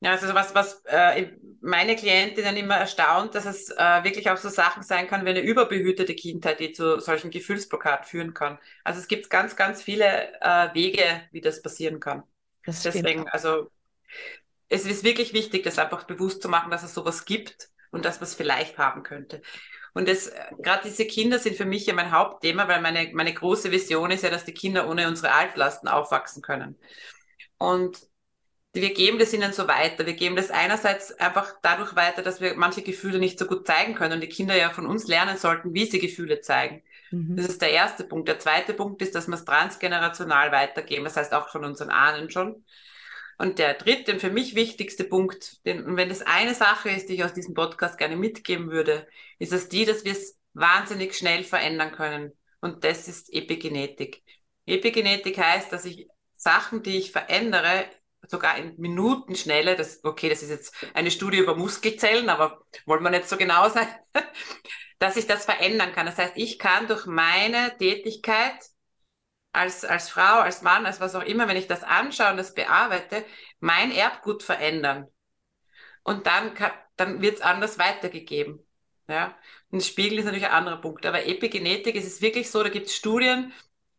Ja, 0.00 0.12
also 0.12 0.32
was, 0.32 0.54
was 0.54 0.82
äh, 0.84 1.32
meine 1.60 1.96
Klientinnen 1.96 2.56
immer 2.56 2.76
erstaunt, 2.76 3.34
dass 3.34 3.46
es 3.46 3.70
äh, 3.70 4.04
wirklich 4.04 4.30
auch 4.30 4.36
so 4.36 4.48
Sachen 4.48 4.84
sein 4.84 5.08
kann 5.08 5.24
wie 5.24 5.30
eine 5.30 5.40
überbehütete 5.40 6.14
Kindheit, 6.14 6.60
die 6.60 6.72
zu 6.72 7.00
solchen 7.00 7.30
Gefühlsblockaden 7.30 8.04
führen 8.04 8.32
kann. 8.32 8.58
Also 8.84 9.00
es 9.00 9.08
gibt 9.08 9.28
ganz, 9.28 9.56
ganz 9.56 9.82
viele 9.82 10.40
äh, 10.40 10.72
Wege, 10.74 11.02
wie 11.32 11.40
das 11.40 11.62
passieren 11.62 11.98
kann. 11.98 12.22
Das 12.64 12.82
Deswegen, 12.82 13.28
also 13.28 13.70
es 14.68 14.86
ist 14.86 15.02
wirklich 15.02 15.32
wichtig, 15.32 15.64
das 15.64 15.78
einfach 15.78 16.04
bewusst 16.04 16.42
zu 16.42 16.48
machen, 16.48 16.70
dass 16.70 16.84
es 16.84 16.94
sowas 16.94 17.24
gibt 17.24 17.70
und 17.90 18.04
dass 18.04 18.20
man 18.20 18.24
es 18.24 18.34
vielleicht 18.34 18.78
haben 18.78 19.02
könnte. 19.02 19.42
Und 19.98 20.06
das, 20.06 20.30
gerade 20.60 20.82
diese 20.84 21.06
Kinder 21.06 21.40
sind 21.40 21.56
für 21.56 21.64
mich 21.64 21.84
ja 21.84 21.92
mein 21.92 22.12
Hauptthema, 22.12 22.68
weil 22.68 22.80
meine, 22.80 23.10
meine 23.14 23.34
große 23.34 23.72
Vision 23.72 24.12
ist 24.12 24.22
ja, 24.22 24.30
dass 24.30 24.44
die 24.44 24.54
Kinder 24.54 24.88
ohne 24.88 25.08
unsere 25.08 25.32
Altlasten 25.32 25.88
aufwachsen 25.88 26.40
können. 26.40 26.78
Und 27.58 27.98
wir 28.72 28.94
geben 28.94 29.18
das 29.18 29.32
ihnen 29.32 29.52
so 29.52 29.66
weiter. 29.66 30.06
Wir 30.06 30.12
geben 30.12 30.36
das 30.36 30.52
einerseits 30.52 31.18
einfach 31.18 31.52
dadurch 31.62 31.96
weiter, 31.96 32.22
dass 32.22 32.40
wir 32.40 32.54
manche 32.54 32.82
Gefühle 32.82 33.18
nicht 33.18 33.40
so 33.40 33.46
gut 33.46 33.66
zeigen 33.66 33.96
können 33.96 34.12
und 34.12 34.20
die 34.20 34.28
Kinder 34.28 34.54
ja 34.54 34.70
von 34.70 34.86
uns 34.86 35.08
lernen 35.08 35.36
sollten, 35.36 35.74
wie 35.74 35.86
sie 35.86 35.98
Gefühle 35.98 36.42
zeigen. 36.42 36.84
Mhm. 37.10 37.34
Das 37.34 37.46
ist 37.46 37.60
der 37.60 37.72
erste 37.72 38.04
Punkt. 38.04 38.28
Der 38.28 38.38
zweite 38.38 38.74
Punkt 38.74 39.02
ist, 39.02 39.16
dass 39.16 39.26
wir 39.26 39.34
es 39.34 39.44
transgenerational 39.44 40.52
weitergeben. 40.52 41.02
Das 41.02 41.16
heißt 41.16 41.34
auch 41.34 41.48
von 41.48 41.64
unseren 41.64 41.90
Ahnen 41.90 42.30
schon. 42.30 42.64
Und 43.38 43.60
der 43.60 43.74
dritte 43.74 44.12
und 44.12 44.20
für 44.20 44.30
mich 44.30 44.56
wichtigste 44.56 45.04
Punkt, 45.04 45.64
den, 45.64 45.84
und 45.84 45.96
wenn 45.96 46.08
das 46.08 46.22
eine 46.22 46.54
Sache 46.54 46.90
ist, 46.90 47.08
die 47.08 47.14
ich 47.14 47.24
aus 47.24 47.34
diesem 47.34 47.54
Podcast 47.54 47.96
gerne 47.96 48.16
mitgeben 48.16 48.70
würde, 48.70 49.06
ist 49.38 49.52
es 49.52 49.68
die, 49.68 49.84
dass 49.84 50.04
wir 50.04 50.12
es 50.12 50.36
wahnsinnig 50.54 51.16
schnell 51.16 51.44
verändern 51.44 51.92
können. 51.92 52.32
Und 52.60 52.82
das 52.82 53.06
ist 53.06 53.32
Epigenetik. 53.32 54.24
Epigenetik 54.66 55.38
heißt, 55.38 55.72
dass 55.72 55.84
ich 55.84 56.08
Sachen, 56.34 56.82
die 56.82 56.98
ich 56.98 57.12
verändere, 57.12 57.86
sogar 58.26 58.58
in 58.58 58.74
Minutenschnelle, 58.76 59.76
das, 59.76 60.02
okay, 60.02 60.28
das 60.28 60.42
ist 60.42 60.50
jetzt 60.50 60.74
eine 60.94 61.12
Studie 61.12 61.38
über 61.38 61.54
Muskelzellen, 61.54 62.28
aber 62.28 62.64
wollen 62.86 63.04
wir 63.04 63.10
nicht 63.10 63.28
so 63.28 63.36
genau 63.36 63.68
sein, 63.68 63.86
dass 64.98 65.16
ich 65.16 65.28
das 65.28 65.44
verändern 65.44 65.92
kann. 65.92 66.06
Das 66.06 66.18
heißt, 66.18 66.32
ich 66.34 66.58
kann 66.58 66.88
durch 66.88 67.06
meine 67.06 67.76
Tätigkeit 67.78 68.58
als, 69.58 69.84
als 69.84 70.08
Frau, 70.08 70.40
als 70.40 70.62
Mann, 70.62 70.86
als 70.86 71.00
was 71.00 71.14
auch 71.14 71.24
immer, 71.24 71.48
wenn 71.48 71.56
ich 71.56 71.66
das 71.66 71.82
anschaue 71.82 72.30
und 72.30 72.36
das 72.36 72.54
bearbeite, 72.54 73.24
mein 73.60 73.92
Erbgut 73.92 74.42
verändern. 74.42 75.08
Und 76.04 76.26
dann, 76.26 76.52
dann 76.96 77.20
wird 77.20 77.36
es 77.36 77.42
anders 77.42 77.78
weitergegeben. 77.78 78.60
Ja? 79.08 79.36
Und 79.70 79.82
Spiegel 79.82 80.18
ist 80.18 80.24
natürlich 80.24 80.46
ein 80.46 80.52
anderer 80.52 80.80
Punkt. 80.80 81.04
Aber 81.06 81.26
Epigenetik 81.26 81.96
ist 81.96 82.06
es 82.06 82.22
wirklich 82.22 82.50
so, 82.50 82.62
da 82.62 82.68
gibt 82.70 82.86
es 82.86 82.96
Studien, 82.96 83.52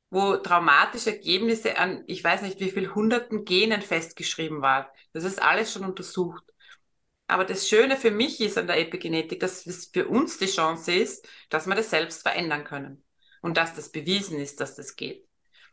wo 0.10 0.38
traumatische 0.38 1.12
Ergebnisse 1.12 1.78
an, 1.78 2.04
ich 2.08 2.24
weiß 2.24 2.42
nicht 2.42 2.60
wie 2.60 2.72
viel 2.72 2.96
hunderten 2.96 3.46
Genen 3.46 3.82
festgeschrieben 3.82 4.62
waren. 4.62 4.88
Das 5.14 5.24
ist 5.24 5.42
alles 5.42 5.72
schon 5.72 5.86
untersucht. 5.86 6.44
Aber 7.28 7.46
das 7.46 7.68
Schöne 7.70 7.96
für 7.96 8.12
mich 8.12 8.42
ist 8.42 8.58
an 8.58 8.66
der 8.66 8.80
Epigenetik, 8.80 9.40
dass 9.40 9.68
es 9.68 9.88
für 9.94 10.08
uns 10.08 10.40
die 10.40 10.48
Chance 10.48 10.94
ist, 10.94 11.28
dass 11.50 11.68
wir 11.68 11.76
das 11.76 11.92
selbst 11.92 12.24
verändern 12.24 12.64
können. 12.64 13.04
Und 13.42 13.58
dass 13.58 13.76
das 13.76 13.92
bewiesen 13.92 14.40
ist, 14.40 14.60
dass 14.60 14.76
das 14.76 14.96
geht. 14.96 15.29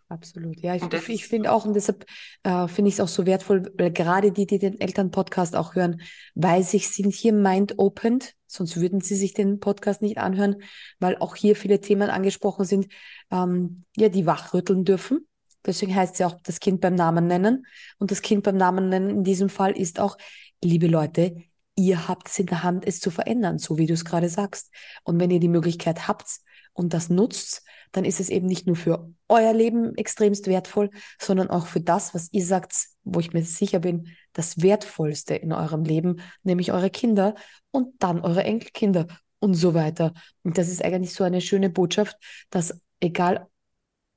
Absolut, 0.09 0.61
ja. 0.61 0.77
Ich, 0.77 1.09
ich 1.09 1.27
finde 1.27 1.51
auch, 1.51 1.65
und 1.65 1.75
deshalb 1.75 2.07
äh, 2.45 2.69
finde 2.69 2.89
ich 2.89 2.95
es 2.95 3.01
auch 3.01 3.09
so 3.09 3.27
wertvoll, 3.27 3.73
weil 3.77 3.91
gerade 3.91 4.31
die, 4.31 4.47
die 4.47 4.61
den 4.61 4.81
Elternpodcast 4.81 5.57
auch 5.57 5.75
hören, 5.75 6.01
weiß 6.37 6.75
ich, 6.75 6.89
sind 6.89 7.13
hier 7.13 7.33
mind-opened, 7.33 8.35
sonst 8.47 8.77
würden 8.77 9.01
sie 9.01 9.17
sich 9.17 9.35
den 9.35 9.59
Podcast 9.59 10.03
nicht 10.03 10.19
anhören, 10.19 10.63
weil 11.01 11.17
auch 11.19 11.35
hier 11.35 11.57
viele 11.57 11.81
Themen 11.81 12.09
angesprochen 12.09 12.65
sind, 12.65 12.87
ähm, 13.33 13.85
ja, 13.97 14.09
die 14.09 14.27
wachrütteln 14.27 14.85
dürfen. 14.85 15.27
Deswegen 15.65 15.97
heißt 15.97 16.15
es 16.15 16.19
ja 16.21 16.29
auch 16.29 16.41
das 16.45 16.61
Kind 16.61 16.81
beim 16.81 16.95
Namen 16.95 17.27
nennen. 17.27 17.67
Und 17.99 18.13
das 18.13 18.23
Kind 18.23 18.45
beim 18.45 18.57
Namen 18.57 18.89
nennen 18.89 19.11
in 19.11 19.25
diesem 19.25 19.49
Fall 19.49 19.77
ist 19.77 19.99
auch, 19.99 20.17
liebe 20.63 20.87
Leute, 20.87 21.35
ihr 21.75 22.07
habt 22.07 22.29
es 22.29 22.39
in 22.39 22.47
der 22.47 22.63
Hand, 22.63 22.87
es 22.87 23.01
zu 23.01 23.11
verändern, 23.11 23.59
so 23.59 23.77
wie 23.77 23.87
du 23.87 23.95
es 23.95 24.05
gerade 24.05 24.29
sagst. 24.29 24.73
Und 25.03 25.19
wenn 25.19 25.33
ihr 25.33 25.41
die 25.41 25.49
Möglichkeit 25.49 26.07
habt 26.07 26.29
und 26.77 26.93
das 26.93 27.09
nutzt, 27.09 27.65
dann 27.93 28.05
ist 28.05 28.21
es 28.21 28.29
eben 28.29 28.47
nicht 28.47 28.67
nur 28.67 28.77
für 28.77 29.11
euer 29.29 29.53
Leben 29.53 29.97
extremst 29.97 30.47
wertvoll, 30.47 30.91
sondern 31.21 31.49
auch 31.51 31.67
für 31.67 31.81
das, 31.81 32.15
was 32.15 32.33
ihr 32.33 32.45
sagt, 32.45 32.75
wo 33.05 33.21
ich 33.21 33.33
mir 33.33 33.43
sicher 33.43 33.79
bin, 33.79 34.09
das 34.33 34.61
Wertvollste 34.63 35.35
in 35.35 35.53
eurem 35.53 35.85
Leben, 35.85 36.21
nämlich 36.43 36.73
eure 36.73 36.91
Kinder 36.91 37.35
und 37.71 37.95
dann 37.99 38.21
eure 38.21 38.45
Enkelkinder 38.45 39.07
und 39.39 39.55
so 39.55 39.75
weiter. 39.75 40.13
Und 40.43 40.59
das 40.59 40.69
ist 40.69 40.85
eigentlich 40.85 41.15
so 41.15 41.25
eine 41.25 41.41
schöne 41.41 41.71
Botschaft, 41.71 42.17
dass 42.51 42.79
egal 43.01 43.49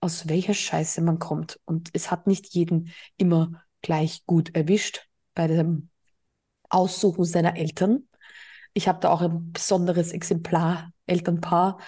aus 0.02 0.28
welcher 0.28 0.54
Scheiße 0.54 1.02
man 1.02 1.20
kommt, 1.20 1.60
und 1.66 1.90
es 1.94 2.10
hat 2.10 2.28
nicht 2.28 2.54
jeden 2.54 2.92
immer 3.18 3.64
gleich 3.82 4.26
gut 4.26 4.56
erwischt 4.56 5.08
bei 5.36 5.48
dem 5.48 5.90
Aussuchen 6.70 7.26
seiner 7.26 7.58
Eltern. 7.58 8.08
Ich 8.74 8.88
habe 8.88 9.00
da 9.00 9.10
auch 9.10 9.22
ein 9.22 9.52
besonderes 9.52 10.12
Exemplar 10.12 10.92
Elternpaar, 11.06 11.80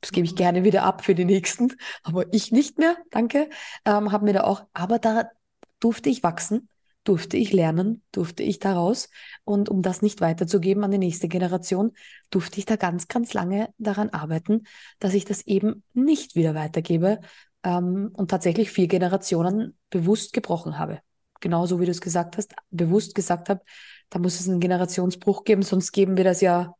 das 0.00 0.12
gebe 0.12 0.26
ich 0.26 0.36
gerne 0.36 0.64
wieder 0.64 0.82
ab 0.82 1.04
für 1.04 1.14
die 1.14 1.24
nächsten, 1.24 1.74
aber 2.02 2.32
ich 2.32 2.52
nicht 2.52 2.78
mehr, 2.78 2.96
danke. 3.10 3.48
Ähm, 3.84 4.12
habe 4.12 4.24
mir 4.24 4.32
da 4.32 4.44
auch, 4.44 4.64
aber 4.72 4.98
da 4.98 5.30
durfte 5.78 6.08
ich 6.08 6.22
wachsen, 6.22 6.68
durfte 7.04 7.36
ich 7.36 7.52
lernen, 7.52 8.02
durfte 8.12 8.42
ich 8.42 8.58
daraus. 8.58 9.08
Und 9.44 9.68
um 9.68 9.82
das 9.82 10.02
nicht 10.02 10.20
weiterzugeben 10.20 10.84
an 10.84 10.90
die 10.90 10.98
nächste 10.98 11.28
Generation, 11.28 11.92
durfte 12.30 12.58
ich 12.58 12.66
da 12.66 12.76
ganz, 12.76 13.08
ganz 13.08 13.32
lange 13.34 13.72
daran 13.78 14.10
arbeiten, 14.10 14.64
dass 14.98 15.14
ich 15.14 15.24
das 15.24 15.46
eben 15.46 15.82
nicht 15.92 16.34
wieder 16.34 16.54
weitergebe 16.54 17.20
ähm, 17.62 18.10
und 18.14 18.30
tatsächlich 18.30 18.70
vier 18.70 18.88
Generationen 18.88 19.76
bewusst 19.90 20.32
gebrochen 20.32 20.78
habe. 20.78 21.00
Genauso 21.40 21.80
wie 21.80 21.86
du 21.86 21.90
es 21.90 22.02
gesagt 22.02 22.36
hast, 22.36 22.54
bewusst 22.70 23.14
gesagt 23.14 23.48
habe, 23.48 23.62
da 24.10 24.18
muss 24.18 24.40
es 24.40 24.48
einen 24.48 24.60
Generationsbruch 24.60 25.44
geben, 25.44 25.62
sonst 25.62 25.92
geben 25.92 26.16
wir 26.16 26.24
das 26.24 26.42
ja 26.42 26.74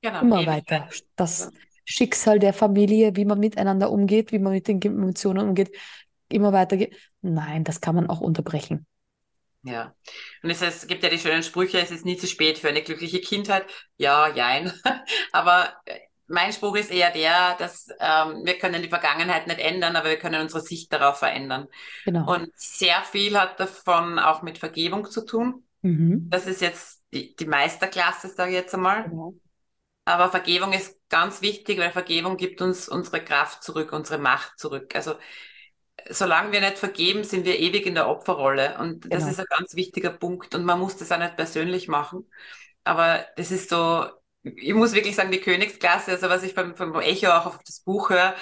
genau, 0.00 0.20
immer 0.20 0.46
weiter. 0.46 0.88
Das, 1.16 1.50
Schicksal 1.86 2.38
der 2.38 2.52
Familie, 2.52 3.16
wie 3.16 3.24
man 3.24 3.38
miteinander 3.38 3.90
umgeht, 3.90 4.32
wie 4.32 4.38
man 4.38 4.52
mit 4.52 4.68
den 4.68 4.82
Emotionen 4.82 5.48
umgeht, 5.48 5.74
immer 6.28 6.52
weitergeht. 6.52 6.96
Nein, 7.22 7.64
das 7.64 7.80
kann 7.80 7.94
man 7.94 8.08
auch 8.10 8.20
unterbrechen. 8.20 8.86
Ja, 9.62 9.94
und 10.42 10.50
es, 10.50 10.62
es 10.62 10.86
gibt 10.86 11.02
ja 11.02 11.08
die 11.08 11.18
schönen 11.18 11.42
Sprüche, 11.42 11.78
es 11.78 11.90
ist 11.90 12.04
nie 12.04 12.16
zu 12.16 12.26
spät 12.26 12.58
für 12.58 12.68
eine 12.68 12.82
glückliche 12.82 13.20
Kindheit. 13.20 13.64
Ja, 13.96 14.28
jein. 14.28 14.72
Aber 15.32 15.74
äh, 15.86 15.98
mein 16.28 16.52
Spruch 16.52 16.76
ist 16.76 16.90
eher 16.90 17.10
der, 17.10 17.54
dass 17.58 17.88
ähm, 18.00 18.42
wir 18.44 18.58
können 18.58 18.82
die 18.82 18.88
Vergangenheit 18.88 19.46
nicht 19.46 19.60
ändern, 19.60 19.94
aber 19.94 20.08
wir 20.08 20.18
können 20.18 20.40
unsere 20.40 20.60
Sicht 20.60 20.92
darauf 20.92 21.18
verändern. 21.18 21.68
Genau. 22.04 22.34
Und 22.34 22.50
sehr 22.56 23.00
viel 23.02 23.38
hat 23.38 23.60
davon 23.60 24.18
auch 24.18 24.42
mit 24.42 24.58
Vergebung 24.58 25.08
zu 25.08 25.24
tun. 25.24 25.62
Mhm. 25.82 26.28
Das 26.28 26.48
ist 26.48 26.60
jetzt 26.60 27.04
die, 27.12 27.36
die 27.36 27.46
Meisterklasse, 27.46 28.28
sage 28.28 28.50
ich 28.50 28.56
jetzt 28.56 28.74
einmal. 28.74 29.04
Genau. 29.04 29.34
Aber 30.04 30.30
Vergebung 30.30 30.72
ist 30.72 30.95
ganz 31.08 31.42
wichtig, 31.42 31.78
weil 31.78 31.90
Vergebung 31.90 32.36
gibt 32.36 32.60
uns 32.60 32.88
unsere 32.88 33.22
Kraft 33.22 33.62
zurück, 33.62 33.92
unsere 33.92 34.18
Macht 34.18 34.58
zurück. 34.58 34.94
Also 34.94 35.14
solange 36.08 36.52
wir 36.52 36.60
nicht 36.60 36.78
vergeben, 36.78 37.24
sind 37.24 37.44
wir 37.44 37.58
ewig 37.58 37.86
in 37.86 37.94
der 37.94 38.08
Opferrolle. 38.08 38.78
Und 38.78 39.02
genau. 39.02 39.14
das 39.14 39.28
ist 39.28 39.40
ein 39.40 39.46
ganz 39.48 39.74
wichtiger 39.74 40.10
Punkt. 40.10 40.54
Und 40.54 40.64
man 40.64 40.78
muss 40.78 40.96
das 40.96 41.12
auch 41.12 41.18
nicht 41.18 41.36
persönlich 41.36 41.88
machen. 41.88 42.28
Aber 42.84 43.24
das 43.36 43.50
ist 43.50 43.68
so, 43.68 44.06
ich 44.42 44.74
muss 44.74 44.94
wirklich 44.94 45.16
sagen, 45.16 45.32
die 45.32 45.40
Königsklasse, 45.40 46.12
also 46.12 46.28
was 46.28 46.42
ich 46.42 46.54
beim, 46.54 46.74
beim 46.74 46.94
Echo 47.00 47.30
auch 47.30 47.46
auf 47.46 47.58
das 47.64 47.80
Buch 47.80 48.10
höre, 48.10 48.34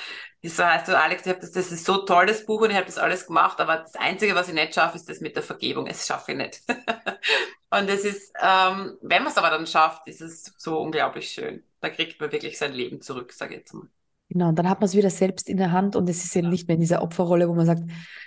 ist 0.42 0.56
so 0.58 0.64
heißt 0.64 0.88
du, 0.88 0.98
Alex, 0.98 1.24
ich 1.24 1.32
hab 1.32 1.40
das, 1.40 1.52
das 1.52 1.72
ist 1.72 1.86
so 1.86 2.04
toll, 2.04 2.26
das 2.26 2.44
Buch, 2.44 2.60
und 2.60 2.70
ich 2.70 2.76
habe 2.76 2.84
das 2.86 2.98
alles 2.98 3.26
gemacht, 3.26 3.58
aber 3.60 3.78
das 3.78 3.94
Einzige, 3.94 4.34
was 4.34 4.48
ich 4.48 4.54
nicht 4.54 4.74
schaffe, 4.74 4.96
ist 4.96 5.08
das 5.08 5.20
mit 5.20 5.36
der 5.36 5.42
Vergebung. 5.42 5.86
Es 5.86 6.06
schaffe 6.06 6.32
ich 6.32 6.38
nicht. 6.38 6.60
und 7.78 7.88
es 7.88 8.04
ist, 8.04 8.32
ähm, 8.42 8.98
wenn 9.02 9.22
man 9.22 9.32
es 9.32 9.38
aber 9.38 9.50
dann 9.50 9.66
schafft, 9.66 10.06
ist 10.08 10.20
es 10.20 10.54
so 10.56 10.80
unglaublich 10.80 11.28
schön. 11.28 11.62
Da 11.80 11.90
kriegt 11.90 12.20
man 12.20 12.32
wirklich 12.32 12.58
sein 12.58 12.72
Leben 12.72 13.00
zurück, 13.00 13.32
sage 13.32 13.54
ich 13.54 13.60
jetzt 13.60 13.74
mal. 13.74 13.88
Genau, 14.28 14.48
und 14.48 14.58
dann 14.58 14.68
hat 14.68 14.80
man 14.80 14.86
es 14.86 14.96
wieder 14.96 15.10
selbst 15.10 15.48
in 15.48 15.58
der 15.58 15.70
Hand 15.70 15.96
und 15.96 16.08
es 16.08 16.24
ist 16.24 16.34
eben 16.34 16.46
ja. 16.46 16.50
nicht 16.50 16.66
mehr 16.66 16.76
in 16.76 16.80
dieser 16.80 17.02
Opferrolle, 17.02 17.48
wo 17.48 17.54
man 17.54 17.66
sagt, 17.66 17.82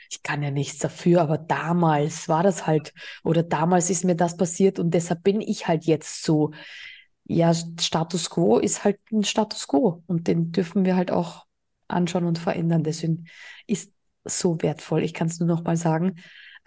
ich 0.10 0.24
kann 0.24 0.44
ja 0.44 0.52
nichts 0.52 0.78
dafür, 0.78 1.22
aber 1.22 1.38
damals 1.38 2.30
war 2.30 2.44
das 2.44 2.68
halt 2.68 2.94
oder 3.24 3.44
damals 3.44 3.90
ist 3.90 4.06
mir 4.06 4.16
das 4.16 4.38
passiert 4.38 4.80
und 4.80 4.92
deshalb 4.92 5.24
bin 5.24 5.42
ich 5.42 5.68
halt 5.68 5.86
jetzt 5.86 6.24
so. 6.24 6.52
Ja, 7.30 7.54
Status 7.54 8.30
quo 8.30 8.58
ist 8.58 8.86
halt 8.86 9.00
ein 9.12 9.26
Status 9.26 9.68
quo 9.68 10.02
und 10.08 10.28
den 10.28 10.54
dürfen 10.54 10.86
wir 10.86 10.96
halt 10.96 11.12
auch 11.12 11.46
anschauen 11.90 12.24
und 12.24 12.40
verändern. 12.40 12.84
Deswegen 12.84 13.26
ist 13.66 13.92
so 14.24 14.62
wertvoll. 14.62 15.04
Ich 15.04 15.14
kann 15.14 15.28
es 15.28 15.40
nur 15.40 15.48
noch 15.48 15.64
mal 15.64 15.76
sagen. 15.76 16.16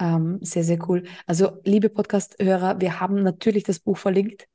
Ähm, 0.00 0.38
sehr, 0.40 0.64
sehr 0.64 0.78
cool. 0.88 1.04
Also, 1.26 1.60
liebe 1.64 1.90
Podcast-Hörer, 1.90 2.80
wir 2.80 3.00
haben 3.00 3.22
natürlich 3.22 3.64
das 3.64 3.78
Buch 3.78 3.98
verlinkt. 3.98 4.46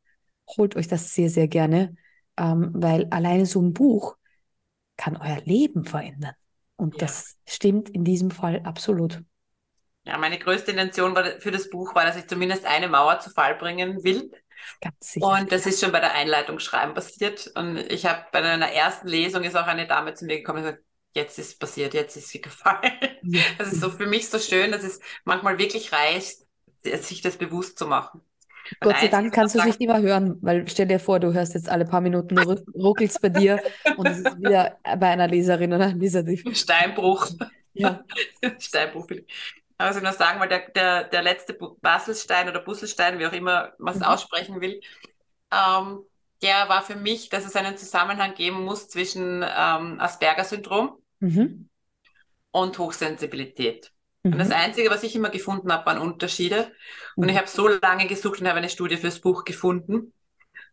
Holt 0.58 0.76
euch 0.76 0.88
das 0.88 1.14
sehr, 1.14 1.30
sehr 1.30 1.48
gerne, 1.48 1.96
ähm, 2.38 2.72
weil 2.74 3.08
alleine 3.12 3.46
so 3.46 3.62
ein 3.62 3.74
Buch 3.74 4.18
kann 4.98 5.18
euer 5.18 5.42
Leben 5.46 5.86
verändern. 5.86 6.34
Und 6.78 6.96
ja. 6.96 7.00
das 7.02 7.38
stimmt 7.46 7.90
in 7.90 8.04
diesem 8.04 8.32
Fall 8.32 8.62
absolut. 8.64 9.24
Ja, 10.04 10.18
meine 10.18 10.38
größte 10.38 10.72
Intention 10.72 11.16
war, 11.16 11.26
für 11.40 11.52
das 11.52 11.70
Buch 11.70 11.96
war, 11.96 12.06
dass 12.06 12.18
ich 12.18 12.28
zumindest 12.28 12.66
eine 12.66 12.88
Mauer 12.88 13.20
zu 13.20 13.30
Fall 13.30 13.56
bringen 13.56 14.04
will. 14.04 14.32
Ganz 14.82 14.96
sicher. 15.00 15.26
Und 15.26 15.52
das 15.52 15.66
ist 15.66 15.82
schon 15.82 15.92
bei 15.92 16.00
der 16.00 16.14
Einleitung 16.14 16.60
schreiben 16.60 16.94
passiert. 16.94 17.52
Und 17.56 17.78
ich 17.78 18.06
habe 18.06 18.26
bei 18.32 18.40
einer 18.40 18.72
ersten 18.72 19.08
Lesung 19.08 19.44
ist 19.44 19.56
auch 19.56 19.68
eine 19.68 19.88
Dame 19.88 20.14
zu 20.14 20.26
mir 20.26 20.38
gekommen 20.38 20.60
und 20.60 20.66
gesagt, 20.66 20.84
jetzt 21.16 21.40
ist 21.40 21.60
passiert, 21.60 21.94
jetzt 21.94 22.16
ist 22.18 22.30
sie 22.30 22.42
gefallen. 22.42 22.92
Ja. 23.24 23.42
Das 23.58 23.72
ist 23.72 23.82
so 23.82 23.90
für 23.90 24.06
mich 24.06 24.30
so 24.30 24.38
schön, 24.38 24.72
dass 24.72 24.84
es 24.84 25.00
manchmal 25.24 25.58
wirklich 25.58 25.92
reicht, 25.92 26.40
sich 26.84 27.22
das 27.22 27.38
bewusst 27.38 27.80
zu 27.80 27.88
machen. 27.88 28.22
Gott 28.80 28.98
sei 29.00 29.08
Dank 29.08 29.34
kannst 29.34 29.54
du 29.54 29.60
es 29.60 29.66
nicht 29.66 29.82
immer 29.82 30.02
hören, 30.02 30.38
weil 30.42 30.68
stell 30.68 30.88
dir 30.88 31.00
vor, 31.00 31.20
du 31.20 31.34
hörst 31.34 31.54
jetzt 31.54 31.70
alle 31.70 31.86
paar 31.86 32.02
Minuten 32.02 32.38
ruckelst 32.40 33.22
bei 33.22 33.30
dir 33.30 33.62
und 33.96 34.08
es 34.08 34.20
ist 34.20 34.38
wieder 34.40 34.78
bei 34.84 35.08
einer 35.08 35.28
Leserin 35.28 35.72
oder 35.74 35.86
einem 35.86 36.00
Leser. 36.00 36.24
Steinbruch. 36.52 37.30
Ja. 37.74 38.04
Steinbruch. 38.60 39.08
Also 39.78 40.00
ich 40.00 40.04
nur 40.04 40.14
sagen, 40.14 40.40
weil 40.40 40.50
der, 40.50 40.70
der, 40.70 41.04
der 41.04 41.22
letzte 41.22 41.54
Baselstein 41.54 42.50
oder 42.50 42.62
Busselstein, 42.62 43.20
wie 43.20 43.28
auch 43.28 43.34
immer 43.34 43.74
man 43.78 43.94
es 43.94 44.00
mhm. 44.00 44.06
aussprechen 44.06 44.62
will, 44.62 44.80
ähm, 45.52 46.00
der 46.42 46.70
war 46.70 46.82
für 46.82 46.96
mich, 46.96 47.30
dass 47.30 47.46
es 47.46 47.56
einen 47.56 47.78
Zusammenhang 47.78 48.34
geben 48.34 48.64
muss 48.64 48.90
zwischen 48.90 49.44
ähm, 49.44 50.00
Asperger-Syndrom 50.00 50.98
mhm. 51.20 51.70
und 52.52 52.78
Hochsensibilität. 52.78 53.92
Mhm. 54.24 54.34
Und 54.34 54.40
das. 54.40 54.52
Einzige, 54.52 54.90
was 54.90 55.04
ich 55.04 55.16
immer 55.16 55.30
gefunden 55.30 55.72
habe, 55.72 55.86
waren 55.86 56.00
Unterschiede. 56.00 56.72
Und 57.16 57.28
ich 57.28 57.36
mhm. 57.36 57.40
habe 57.40 57.48
so 57.48 57.68
lange 57.68 58.08
gesucht 58.08 58.42
und 58.42 58.48
habe 58.48 58.58
eine 58.58 58.70
Studie 58.70 58.98
fürs 58.98 59.20
Buch 59.20 59.44
gefunden. 59.44 60.14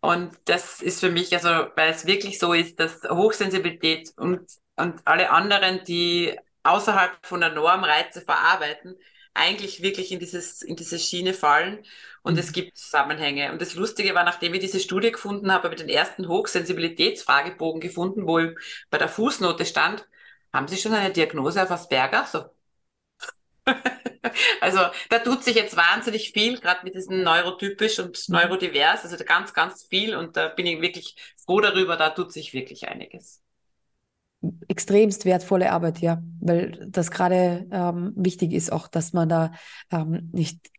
Und 0.00 0.32
das 0.46 0.82
ist 0.82 1.00
für 1.00 1.10
mich, 1.10 1.32
also 1.32 1.48
weil 1.76 1.90
es 1.90 2.06
wirklich 2.06 2.38
so 2.38 2.52
ist, 2.52 2.80
dass 2.80 3.02
Hochsensibilität 3.04 4.10
und 4.16 4.40
und 4.76 5.06
alle 5.06 5.30
anderen, 5.30 5.84
die 5.84 6.36
außerhalb 6.62 7.24
von 7.26 7.40
der 7.40 7.52
Norm 7.52 7.84
Reize 7.84 8.20
verarbeiten, 8.20 8.96
eigentlich 9.34 9.82
wirklich 9.82 10.12
in, 10.12 10.18
dieses, 10.18 10.62
in 10.62 10.76
diese 10.76 10.98
Schiene 10.98 11.34
fallen. 11.34 11.84
Und 12.22 12.34
mhm. 12.34 12.40
es 12.40 12.52
gibt 12.52 12.76
Zusammenhänge. 12.76 13.50
Und 13.52 13.60
das 13.60 13.74
Lustige 13.74 14.14
war, 14.14 14.24
nachdem 14.24 14.54
ich 14.54 14.60
diese 14.60 14.80
Studie 14.80 15.10
gefunden 15.10 15.50
habe, 15.52 15.64
habe 15.64 15.74
ich 15.74 15.80
den 15.80 15.88
ersten 15.88 16.28
Hochsensibilitätsfragebogen 16.28 17.80
gefunden, 17.80 18.26
wo 18.26 18.40
bei 18.90 18.98
der 18.98 19.08
Fußnote 19.08 19.64
stand, 19.64 20.06
haben 20.52 20.68
Sie 20.68 20.76
schon 20.76 20.92
eine 20.92 21.12
Diagnose 21.12 21.62
auf 21.62 21.70
Asperger? 21.70 22.26
So. 22.30 22.44
also 24.60 24.80
da 25.08 25.18
tut 25.20 25.44
sich 25.44 25.56
jetzt 25.56 25.76
wahnsinnig 25.76 26.32
viel, 26.32 26.58
gerade 26.58 26.84
mit 26.84 26.94
diesen 26.94 27.22
neurotypisch 27.22 27.98
und 27.98 28.18
mhm. 28.28 28.34
neurodivers, 28.34 29.04
also 29.04 29.24
ganz, 29.24 29.54
ganz 29.54 29.84
viel. 29.84 30.14
Und 30.14 30.36
da 30.36 30.48
bin 30.48 30.66
ich 30.66 30.80
wirklich 30.80 31.16
froh 31.44 31.60
darüber, 31.60 31.96
da 31.96 32.10
tut 32.10 32.32
sich 32.32 32.52
wirklich 32.52 32.88
einiges 32.88 33.42
extremst 34.68 35.24
wertvolle 35.24 35.70
Arbeit, 35.70 36.00
ja, 36.00 36.22
weil 36.40 36.86
das 36.88 37.10
gerade 37.10 37.66
ähm, 37.70 38.12
wichtig 38.16 38.52
ist 38.52 38.72
auch, 38.72 38.88
dass 38.88 39.12
man 39.12 39.28
da 39.28 39.52
ähm, 39.90 40.30
nicht 40.32 40.70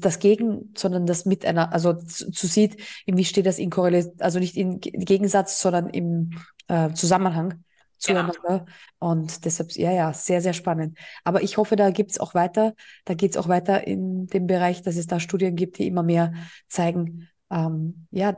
das 0.00 0.18
gegen, 0.18 0.74
sondern 0.76 1.06
das 1.06 1.24
mit 1.24 1.46
einer, 1.46 1.72
also 1.72 1.94
zu, 1.94 2.30
zu 2.30 2.46
sieht, 2.46 2.76
wie 3.06 3.24
steht 3.24 3.46
das 3.46 3.58
in 3.58 3.70
Korrelation, 3.70 4.20
also 4.20 4.38
nicht 4.38 4.56
im 4.56 4.80
Gegensatz, 4.80 5.60
sondern 5.60 5.88
im 5.88 6.32
äh, 6.66 6.92
Zusammenhang 6.92 7.64
zueinander. 7.98 8.34
Genau. 8.42 8.64
Und 8.98 9.44
deshalb, 9.44 9.72
ja, 9.72 9.92
ja, 9.92 10.12
sehr, 10.12 10.40
sehr 10.40 10.52
spannend. 10.52 10.98
Aber 11.24 11.42
ich 11.42 11.56
hoffe, 11.56 11.76
da 11.76 11.90
gibt 11.90 12.12
es 12.12 12.20
auch 12.20 12.34
weiter, 12.34 12.74
da 13.04 13.14
geht 13.14 13.32
es 13.32 13.36
auch 13.36 13.48
weiter 13.48 13.86
in 13.86 14.26
dem 14.26 14.46
Bereich, 14.46 14.82
dass 14.82 14.96
es 14.96 15.06
da 15.06 15.20
Studien 15.20 15.56
gibt, 15.56 15.78
die 15.78 15.86
immer 15.86 16.02
mehr 16.02 16.32
zeigen, 16.68 17.28
ähm, 17.50 18.06
ja, 18.10 18.36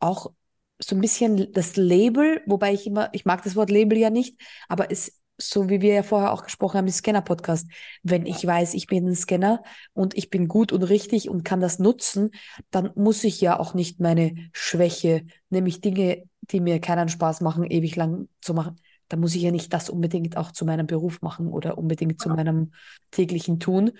auch 0.00 0.32
so 0.78 0.94
ein 0.94 1.00
bisschen 1.00 1.52
das 1.52 1.76
Label, 1.76 2.42
wobei 2.46 2.72
ich 2.72 2.86
immer, 2.86 3.08
ich 3.12 3.24
mag 3.24 3.42
das 3.42 3.56
Wort 3.56 3.70
Label 3.70 3.96
ja 3.96 4.10
nicht, 4.10 4.40
aber 4.68 4.90
es, 4.90 5.20
so 5.38 5.68
wie 5.68 5.80
wir 5.80 5.94
ja 5.94 6.02
vorher 6.02 6.32
auch 6.32 6.44
gesprochen 6.44 6.78
haben, 6.78 6.86
ist 6.86 6.98
Scanner-Podcast. 6.98 7.68
Wenn 8.02 8.26
ich 8.26 8.46
weiß, 8.46 8.74
ich 8.74 8.86
bin 8.86 9.08
ein 9.08 9.16
Scanner 9.16 9.62
und 9.92 10.16
ich 10.16 10.30
bin 10.30 10.46
gut 10.48 10.72
und 10.72 10.82
richtig 10.82 11.28
und 11.28 11.44
kann 11.44 11.60
das 11.60 11.78
nutzen, 11.78 12.30
dann 12.70 12.90
muss 12.94 13.24
ich 13.24 13.40
ja 13.40 13.58
auch 13.58 13.74
nicht 13.74 14.00
meine 14.00 14.34
Schwäche, 14.52 15.26
nämlich 15.50 15.80
Dinge, 15.80 16.24
die 16.42 16.60
mir 16.60 16.80
keinen 16.80 17.08
Spaß 17.08 17.40
machen, 17.40 17.64
ewig 17.64 17.96
lang 17.96 18.28
zu 18.40 18.54
machen. 18.54 18.76
Da 19.08 19.16
muss 19.16 19.34
ich 19.34 19.42
ja 19.42 19.50
nicht 19.50 19.72
das 19.72 19.90
unbedingt 19.90 20.36
auch 20.36 20.52
zu 20.52 20.64
meinem 20.64 20.86
Beruf 20.86 21.20
machen 21.22 21.48
oder 21.48 21.78
unbedingt 21.78 22.20
zu 22.20 22.28
meinem 22.28 22.72
täglichen 23.10 23.60
Tun. 23.60 23.92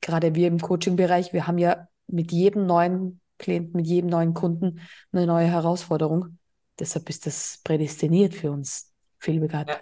Gerade 0.00 0.34
wir 0.34 0.48
im 0.48 0.60
Coaching-Bereich, 0.60 1.32
wir 1.32 1.46
haben 1.46 1.58
ja 1.58 1.88
mit 2.06 2.32
jedem 2.32 2.66
neuen 2.66 3.20
Klient, 3.38 3.74
mit 3.74 3.86
jedem 3.86 4.10
neuen 4.10 4.34
Kunden 4.34 4.80
eine 5.12 5.26
neue 5.26 5.46
Herausforderung. 5.46 6.38
Deshalb 6.78 7.08
ist 7.08 7.26
das 7.26 7.60
prädestiniert 7.64 8.34
für 8.34 8.50
uns 8.50 8.92
Fehlbegabte. 9.18 9.80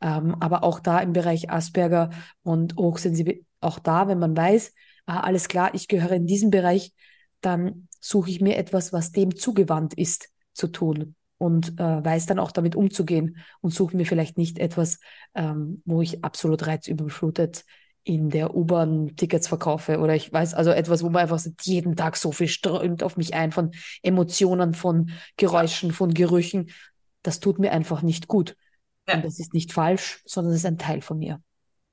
Ja. 0.00 0.18
Ähm, 0.18 0.36
aber 0.40 0.62
auch 0.62 0.80
da 0.80 1.00
im 1.00 1.12
Bereich 1.12 1.50
Asperger 1.50 2.10
und 2.42 2.76
hochsensibel, 2.76 3.44
auch 3.60 3.78
da, 3.78 4.08
wenn 4.08 4.18
man 4.18 4.36
weiß, 4.36 4.72
ah, 5.06 5.20
alles 5.20 5.48
klar, 5.48 5.74
ich 5.74 5.88
gehöre 5.88 6.12
in 6.12 6.26
diesen 6.26 6.50
Bereich, 6.50 6.92
dann 7.40 7.88
suche 8.00 8.30
ich 8.30 8.40
mir 8.40 8.56
etwas, 8.56 8.92
was 8.92 9.12
dem 9.12 9.36
zugewandt 9.36 9.94
ist, 9.94 10.30
zu 10.54 10.68
tun 10.68 11.15
und 11.38 11.78
äh, 11.78 12.04
weiß 12.04 12.26
dann 12.26 12.38
auch 12.38 12.52
damit 12.52 12.76
umzugehen 12.76 13.38
und 13.60 13.72
suche 13.72 13.96
mir 13.96 14.06
vielleicht 14.06 14.38
nicht 14.38 14.58
etwas, 14.58 14.98
ähm, 15.34 15.82
wo 15.84 16.02
ich 16.02 16.24
absolut 16.24 16.66
reizüberflutet 16.66 17.64
in 18.06 18.30
der 18.30 18.54
U-Bahn 18.54 19.16
Tickets 19.16 19.48
verkaufe 19.48 19.98
oder 19.98 20.14
ich 20.14 20.32
weiß, 20.32 20.54
also 20.54 20.70
etwas, 20.70 21.02
wo 21.02 21.10
man 21.10 21.22
einfach 21.22 21.40
sagt, 21.40 21.62
jeden 21.62 21.96
Tag 21.96 22.16
so 22.16 22.30
viel 22.30 22.46
strömt 22.46 23.02
auf 23.02 23.16
mich 23.16 23.34
ein 23.34 23.50
von 23.50 23.72
Emotionen, 24.00 24.74
von 24.74 25.10
Geräuschen, 25.36 25.92
von 25.92 26.14
Gerüchen. 26.14 26.70
Das 27.22 27.40
tut 27.40 27.58
mir 27.58 27.72
einfach 27.72 28.02
nicht 28.02 28.28
gut. 28.28 28.56
Ja. 29.08 29.14
Und 29.14 29.24
das 29.24 29.40
ist 29.40 29.54
nicht 29.54 29.72
falsch, 29.72 30.22
sondern 30.24 30.52
es 30.52 30.60
ist 30.60 30.66
ein 30.66 30.78
Teil 30.78 31.00
von 31.00 31.18
mir. 31.18 31.42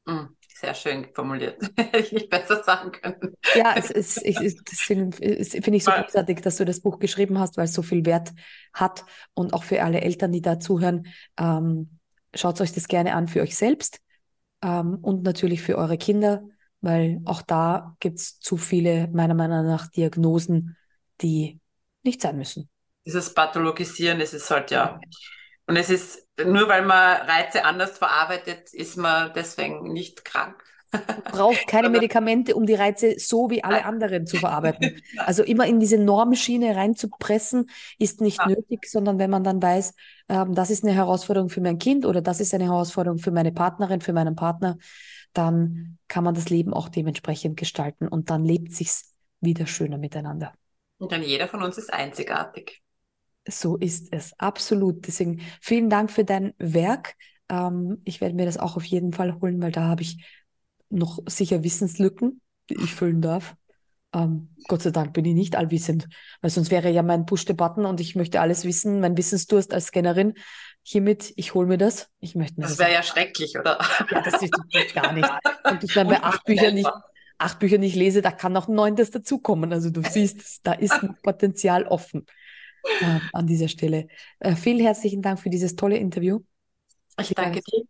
Mm, 0.06 0.26
sehr 0.64 0.74
schön 0.74 1.08
formuliert. 1.14 1.62
Hätte 1.78 1.98
ich 2.00 2.12
nicht 2.14 2.30
besser 2.30 2.64
sagen 2.64 2.92
können. 2.94 3.36
Ja, 3.56 3.76
es 3.76 3.92
ist, 3.92 4.24
ich, 4.24 4.38
das 4.64 4.80
finde 4.80 5.16
find 5.18 5.68
ich 5.68 5.84
so 5.84 5.92
großartig, 5.92 6.40
dass 6.42 6.56
du 6.56 6.66
das 6.66 6.80
Buch 6.80 7.00
geschrieben 7.00 7.38
hast, 7.38 7.58
weil 7.58 7.66
es 7.66 7.74
so 7.74 7.82
viel 7.82 8.06
Wert 8.06 8.32
hat 8.74 9.04
und 9.34 9.54
auch 9.54 9.64
für 9.64 9.84
alle 9.84 10.02
Eltern, 10.02 10.32
die 10.32 10.42
da 10.42 10.60
zuhören. 10.60 11.08
Ähm, 11.38 12.00
schaut 12.34 12.62
euch 12.62 12.72
das 12.72 12.88
gerne 12.88 13.14
an 13.14 13.28
für 13.28 13.42
euch 13.42 13.58
selbst 13.58 14.00
ähm, 14.62 15.00
und 15.02 15.24
natürlich 15.24 15.62
für 15.62 15.78
eure 15.78 15.98
Kinder, 15.98 16.44
weil 16.80 17.20
auch 17.26 17.42
da 17.42 17.96
gibt 18.00 18.20
es 18.20 18.40
zu 18.40 18.56
viele, 18.58 19.10
meiner 19.10 19.34
Meinung 19.36 19.66
nach, 19.66 19.88
Diagnosen, 19.88 20.78
die 21.22 21.60
nicht 22.04 22.22
sein 22.22 22.38
müssen. 22.38 22.70
Dieses 23.06 23.34
Pathologisieren, 23.34 24.22
es 24.22 24.34
ist 24.34 24.50
halt 24.50 24.72
ja. 24.72 25.00
Und 25.68 25.78
es 25.78 25.90
ist, 25.90 26.28
nur 26.44 26.68
weil 26.68 26.84
man 26.84 27.22
Reize 27.22 27.66
anders 27.66 27.98
verarbeitet, 27.98 28.74
ist 28.74 28.98
man 28.98 29.32
deswegen 29.34 29.94
nicht 29.94 30.26
krank 30.26 30.64
braucht 31.32 31.68
keine 31.68 31.90
Medikamente, 31.90 32.56
um 32.56 32.66
die 32.66 32.74
Reize 32.74 33.16
so 33.18 33.50
wie 33.50 33.64
alle 33.64 33.86
anderen 33.86 34.26
zu 34.26 34.38
verarbeiten. 34.38 35.02
Also 35.18 35.44
immer 35.44 35.66
in 35.66 35.80
diese 35.80 35.98
Normschiene 35.98 36.76
reinzupressen, 36.76 37.70
ist 37.98 38.22
nicht 38.22 38.40
ja. 38.40 38.48
nötig, 38.48 38.86
sondern 38.86 39.20
wenn 39.20 39.30
man 39.30 39.44
dann 39.44 39.62
weiß, 39.62 39.94
ähm, 40.30 40.54
das 40.54 40.70
ist 40.70 40.84
eine 40.84 40.94
Herausforderung 40.94 41.50
für 41.50 41.62
mein 41.62 41.78
Kind 41.78 42.06
oder 42.06 42.22
das 42.22 42.40
ist 42.40 42.54
eine 42.54 42.66
Herausforderung 42.66 43.20
für 43.20 43.32
meine 43.32 43.52
Partnerin, 43.52 44.02
für 44.02 44.14
meinen 44.14 44.36
Partner, 44.36 44.78
dann 45.34 45.98
kann 46.08 46.24
man 46.24 46.36
das 46.36 46.50
Leben 46.50 46.74
auch 46.74 46.90
dementsprechend 46.90 47.58
gestalten 47.58 48.08
und 48.08 48.30
dann 48.30 48.44
lebt 48.44 48.74
sich's 48.74 49.14
wieder 49.40 49.66
schöner 49.66 49.98
miteinander. 49.98 50.54
Und 50.98 51.12
dann 51.12 51.24
jeder 51.24 51.48
von 51.48 51.64
uns 51.64 51.78
ist 51.78 51.92
einzigartig. 51.92 52.83
So 53.48 53.78
ist 53.78 54.08
es, 54.12 54.34
absolut. 54.40 55.08
Deswegen 55.08 55.42
vielen 55.62 55.90
Dank 55.90 56.12
für 56.12 56.24
dein 56.24 56.54
Werk. 56.58 57.16
Ähm, 57.50 58.02
ich 58.06 58.22
werde 58.22 58.36
mir 58.36 58.46
das 58.46 58.58
auch 58.58 58.78
auf 58.78 58.86
jeden 58.86 59.12
Fall 59.12 59.40
holen, 59.42 59.62
weil 59.62 59.72
da 59.72 59.84
habe 59.84 60.02
ich 60.02 60.24
noch 60.90 61.20
sicher 61.26 61.64
Wissenslücken, 61.64 62.42
die 62.70 62.76
ich 62.76 62.96
füllen 62.96 63.22
darf. 63.22 63.56
Ähm, 64.14 64.50
Gott 64.68 64.84
sei 64.84 64.92
Dank 64.92 65.14
bin 65.14 65.26
ich 65.26 65.34
nicht 65.34 65.56
allwissend, 65.56 66.08
weil 66.42 66.52
sonst 66.52 66.72
wäre 66.72 66.90
ja 66.90 67.02
mein 67.02 67.26
Push-the-Button 67.26 67.86
und 67.86 68.00
ich 68.00 68.16
möchte 68.16 68.40
alles 68.40 68.64
wissen, 68.64 69.00
mein 69.00 69.18
Wissensdurst 69.18 69.74
als 69.74 69.88
Scannerin. 69.88 70.36
Hiermit, 70.84 71.34
ich 71.36 71.54
hole 71.54 71.68
mir 71.68 71.78
das. 71.78 72.10
Ich 72.20 72.36
möchte 72.36 72.62
Das 72.62 72.78
wäre 72.78 72.94
ja 72.94 73.04
schrecklich, 73.04 73.58
oder? 73.58 73.80
Ja, 74.12 74.22
das 74.22 74.42
ist 74.42 74.54
gar 74.94 75.14
nicht. 75.14 75.30
Und 75.70 75.84
ich 75.84 75.94
dann 75.94 76.08
bei 76.08 76.22
acht 76.22 76.44
Büchern 76.46 76.76
nicht, 76.76 76.90
acht 77.40 77.60
Bücher 77.60 77.78
nicht 77.78 77.96
lese, 77.96 78.22
da 78.22 78.32
kann 78.32 78.54
noch 78.54 78.68
ein 78.68 78.76
neuntes 78.76 79.10
dazukommen. 79.10 79.74
Also 79.74 79.90
du 79.90 80.02
siehst, 80.10 80.66
da 80.66 80.74
ist 80.74 80.94
ein 80.94 81.18
Potenzial 81.24 81.86
offen 81.88 82.26
äh, 83.02 83.20
an 83.34 83.48
dieser 83.48 83.68
Stelle. 83.68 84.08
Äh, 84.40 84.56
vielen 84.56 84.80
herzlichen 84.80 85.22
Dank 85.22 85.40
für 85.40 85.50
dieses 85.50 85.76
tolle 85.76 85.98
Interview. 85.98 86.42
Ich 87.20 87.34
danke 87.34 87.62
dir. 87.62 87.84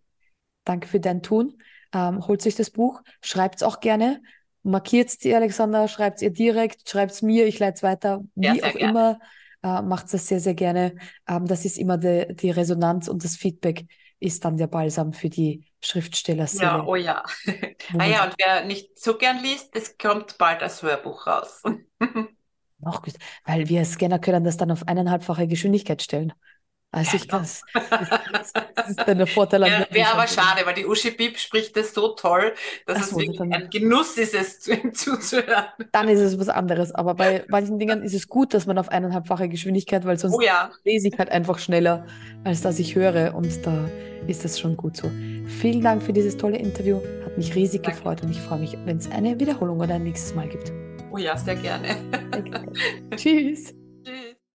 Danke 0.65 0.87
für 0.87 0.99
dein 0.99 1.21
Tun 1.21 1.57
ähm, 1.93 2.27
holt 2.27 2.41
sich 2.41 2.55
das 2.55 2.69
Buch, 2.71 3.01
schreibt 3.21 3.57
es 3.57 3.63
auch 3.63 3.79
gerne, 3.79 4.21
markiert 4.63 5.09
es 5.09 5.17
die 5.17 5.33
Alexander, 5.33 5.87
schreibt 5.87 6.17
es 6.17 6.21
ihr 6.23 6.31
direkt, 6.31 6.89
schreibt 6.89 7.11
es 7.11 7.21
mir, 7.21 7.45
ich 7.45 7.59
leite 7.59 7.75
es 7.75 7.83
weiter, 7.83 8.23
wie 8.35 8.47
ja, 8.47 8.53
auch 8.53 8.73
gerne. 8.73 8.79
immer, 8.79 9.19
äh, 9.63 9.81
macht 9.81 10.13
es 10.13 10.27
sehr, 10.27 10.39
sehr 10.39 10.55
gerne. 10.55 10.95
Ähm, 11.27 11.45
das 11.45 11.65
ist 11.65 11.77
immer 11.77 11.97
de, 11.97 12.33
die 12.33 12.51
Resonanz 12.51 13.07
und 13.07 13.23
das 13.23 13.35
Feedback 13.35 13.85
ist 14.19 14.45
dann 14.45 14.57
der 14.57 14.67
Balsam 14.67 15.13
für 15.13 15.29
die 15.29 15.65
Schriftsteller. 15.81 16.47
Ja, 16.53 16.83
oh 16.85 16.95
ja. 16.95 17.23
ah 17.97 18.05
ja, 18.05 18.25
und 18.25 18.35
wer 18.37 18.65
nicht 18.65 18.97
so 18.97 19.17
gern 19.17 19.43
liest, 19.43 19.75
es 19.75 19.97
kommt 19.97 20.37
bald 20.37 20.61
als 20.63 20.81
Hörbuch 20.81 21.27
raus. 21.27 21.61
Noch 22.83 23.01
gut, 23.01 23.15
weil 23.45 23.69
wir 23.69 23.85
Scanner 23.85 24.19
können 24.19 24.43
das 24.43 24.57
dann 24.57 24.71
auf 24.71 24.87
eineinhalbfache 24.87 25.47
Geschwindigkeit 25.47 26.01
stellen. 26.01 26.33
Also 26.93 27.17
ich 27.17 27.27
das, 27.27 27.63
das, 27.73 28.53
das 28.75 28.89
ist 28.89 28.99
dann 29.07 29.17
der 29.17 29.25
Vorteil 29.25 29.63
ja, 29.63 29.87
Wäre 29.89 30.13
aber 30.13 30.27
schade, 30.27 30.63
weil 30.63 30.75
die 30.75 30.85
Uschi 30.85 31.09
Bib 31.09 31.39
spricht 31.39 31.75
das 31.75 31.91
so 31.91 32.09
toll, 32.09 32.53
dass 32.85 32.97
Ach 32.97 33.01
es 33.07 33.15
wirklich 33.15 33.37
dann, 33.39 33.51
ein 33.51 33.69
Genuss 33.71 34.15
ist, 34.17 34.35
es 34.35 34.59
zu 34.59 34.75
ihm 34.75 34.93
zuzuhören. 34.93 35.65
Dann 35.91 36.07
ist 36.07 36.19
es 36.19 36.39
was 36.39 36.49
anderes. 36.49 36.91
Aber 36.91 37.15
bei 37.15 37.45
manchen 37.47 37.79
Dingen 37.79 38.03
ist 38.03 38.13
es 38.13 38.27
gut, 38.27 38.53
dass 38.53 38.67
man 38.67 38.77
auf 38.77 38.89
eineinhalbfache 38.89 39.49
Geschwindigkeit, 39.49 40.05
weil 40.05 40.19
sonst 40.19 40.35
oh 40.35 40.41
ja. 40.41 40.69
lese 40.83 41.07
ich 41.07 41.17
halt 41.17 41.31
einfach 41.31 41.57
schneller, 41.57 42.05
als 42.43 42.61
dass 42.61 42.77
ich 42.77 42.93
höre. 42.93 43.33
Und 43.33 43.65
da 43.65 43.89
ist 44.27 44.45
das 44.45 44.59
schon 44.59 44.77
gut 44.77 44.95
so. 44.95 45.09
Vielen 45.47 45.81
Dank 45.81 46.03
für 46.03 46.13
dieses 46.13 46.37
tolle 46.37 46.57
Interview. 46.57 47.01
Hat 47.25 47.35
mich 47.39 47.55
riesig 47.55 47.81
Danke. 47.81 47.97
gefreut 47.97 48.21
und 48.21 48.29
ich 48.29 48.39
freue 48.39 48.59
mich, 48.59 48.77
wenn 48.85 48.97
es 48.97 49.09
eine 49.09 49.39
Wiederholung 49.39 49.79
oder 49.79 49.95
ein 49.95 50.03
nächstes 50.03 50.35
Mal 50.35 50.47
gibt. 50.47 50.71
Oh 51.13 51.19
ja, 51.19 51.37
sehr 51.37 51.55
gerne. 51.55 51.95
Tschüss. 53.15 53.75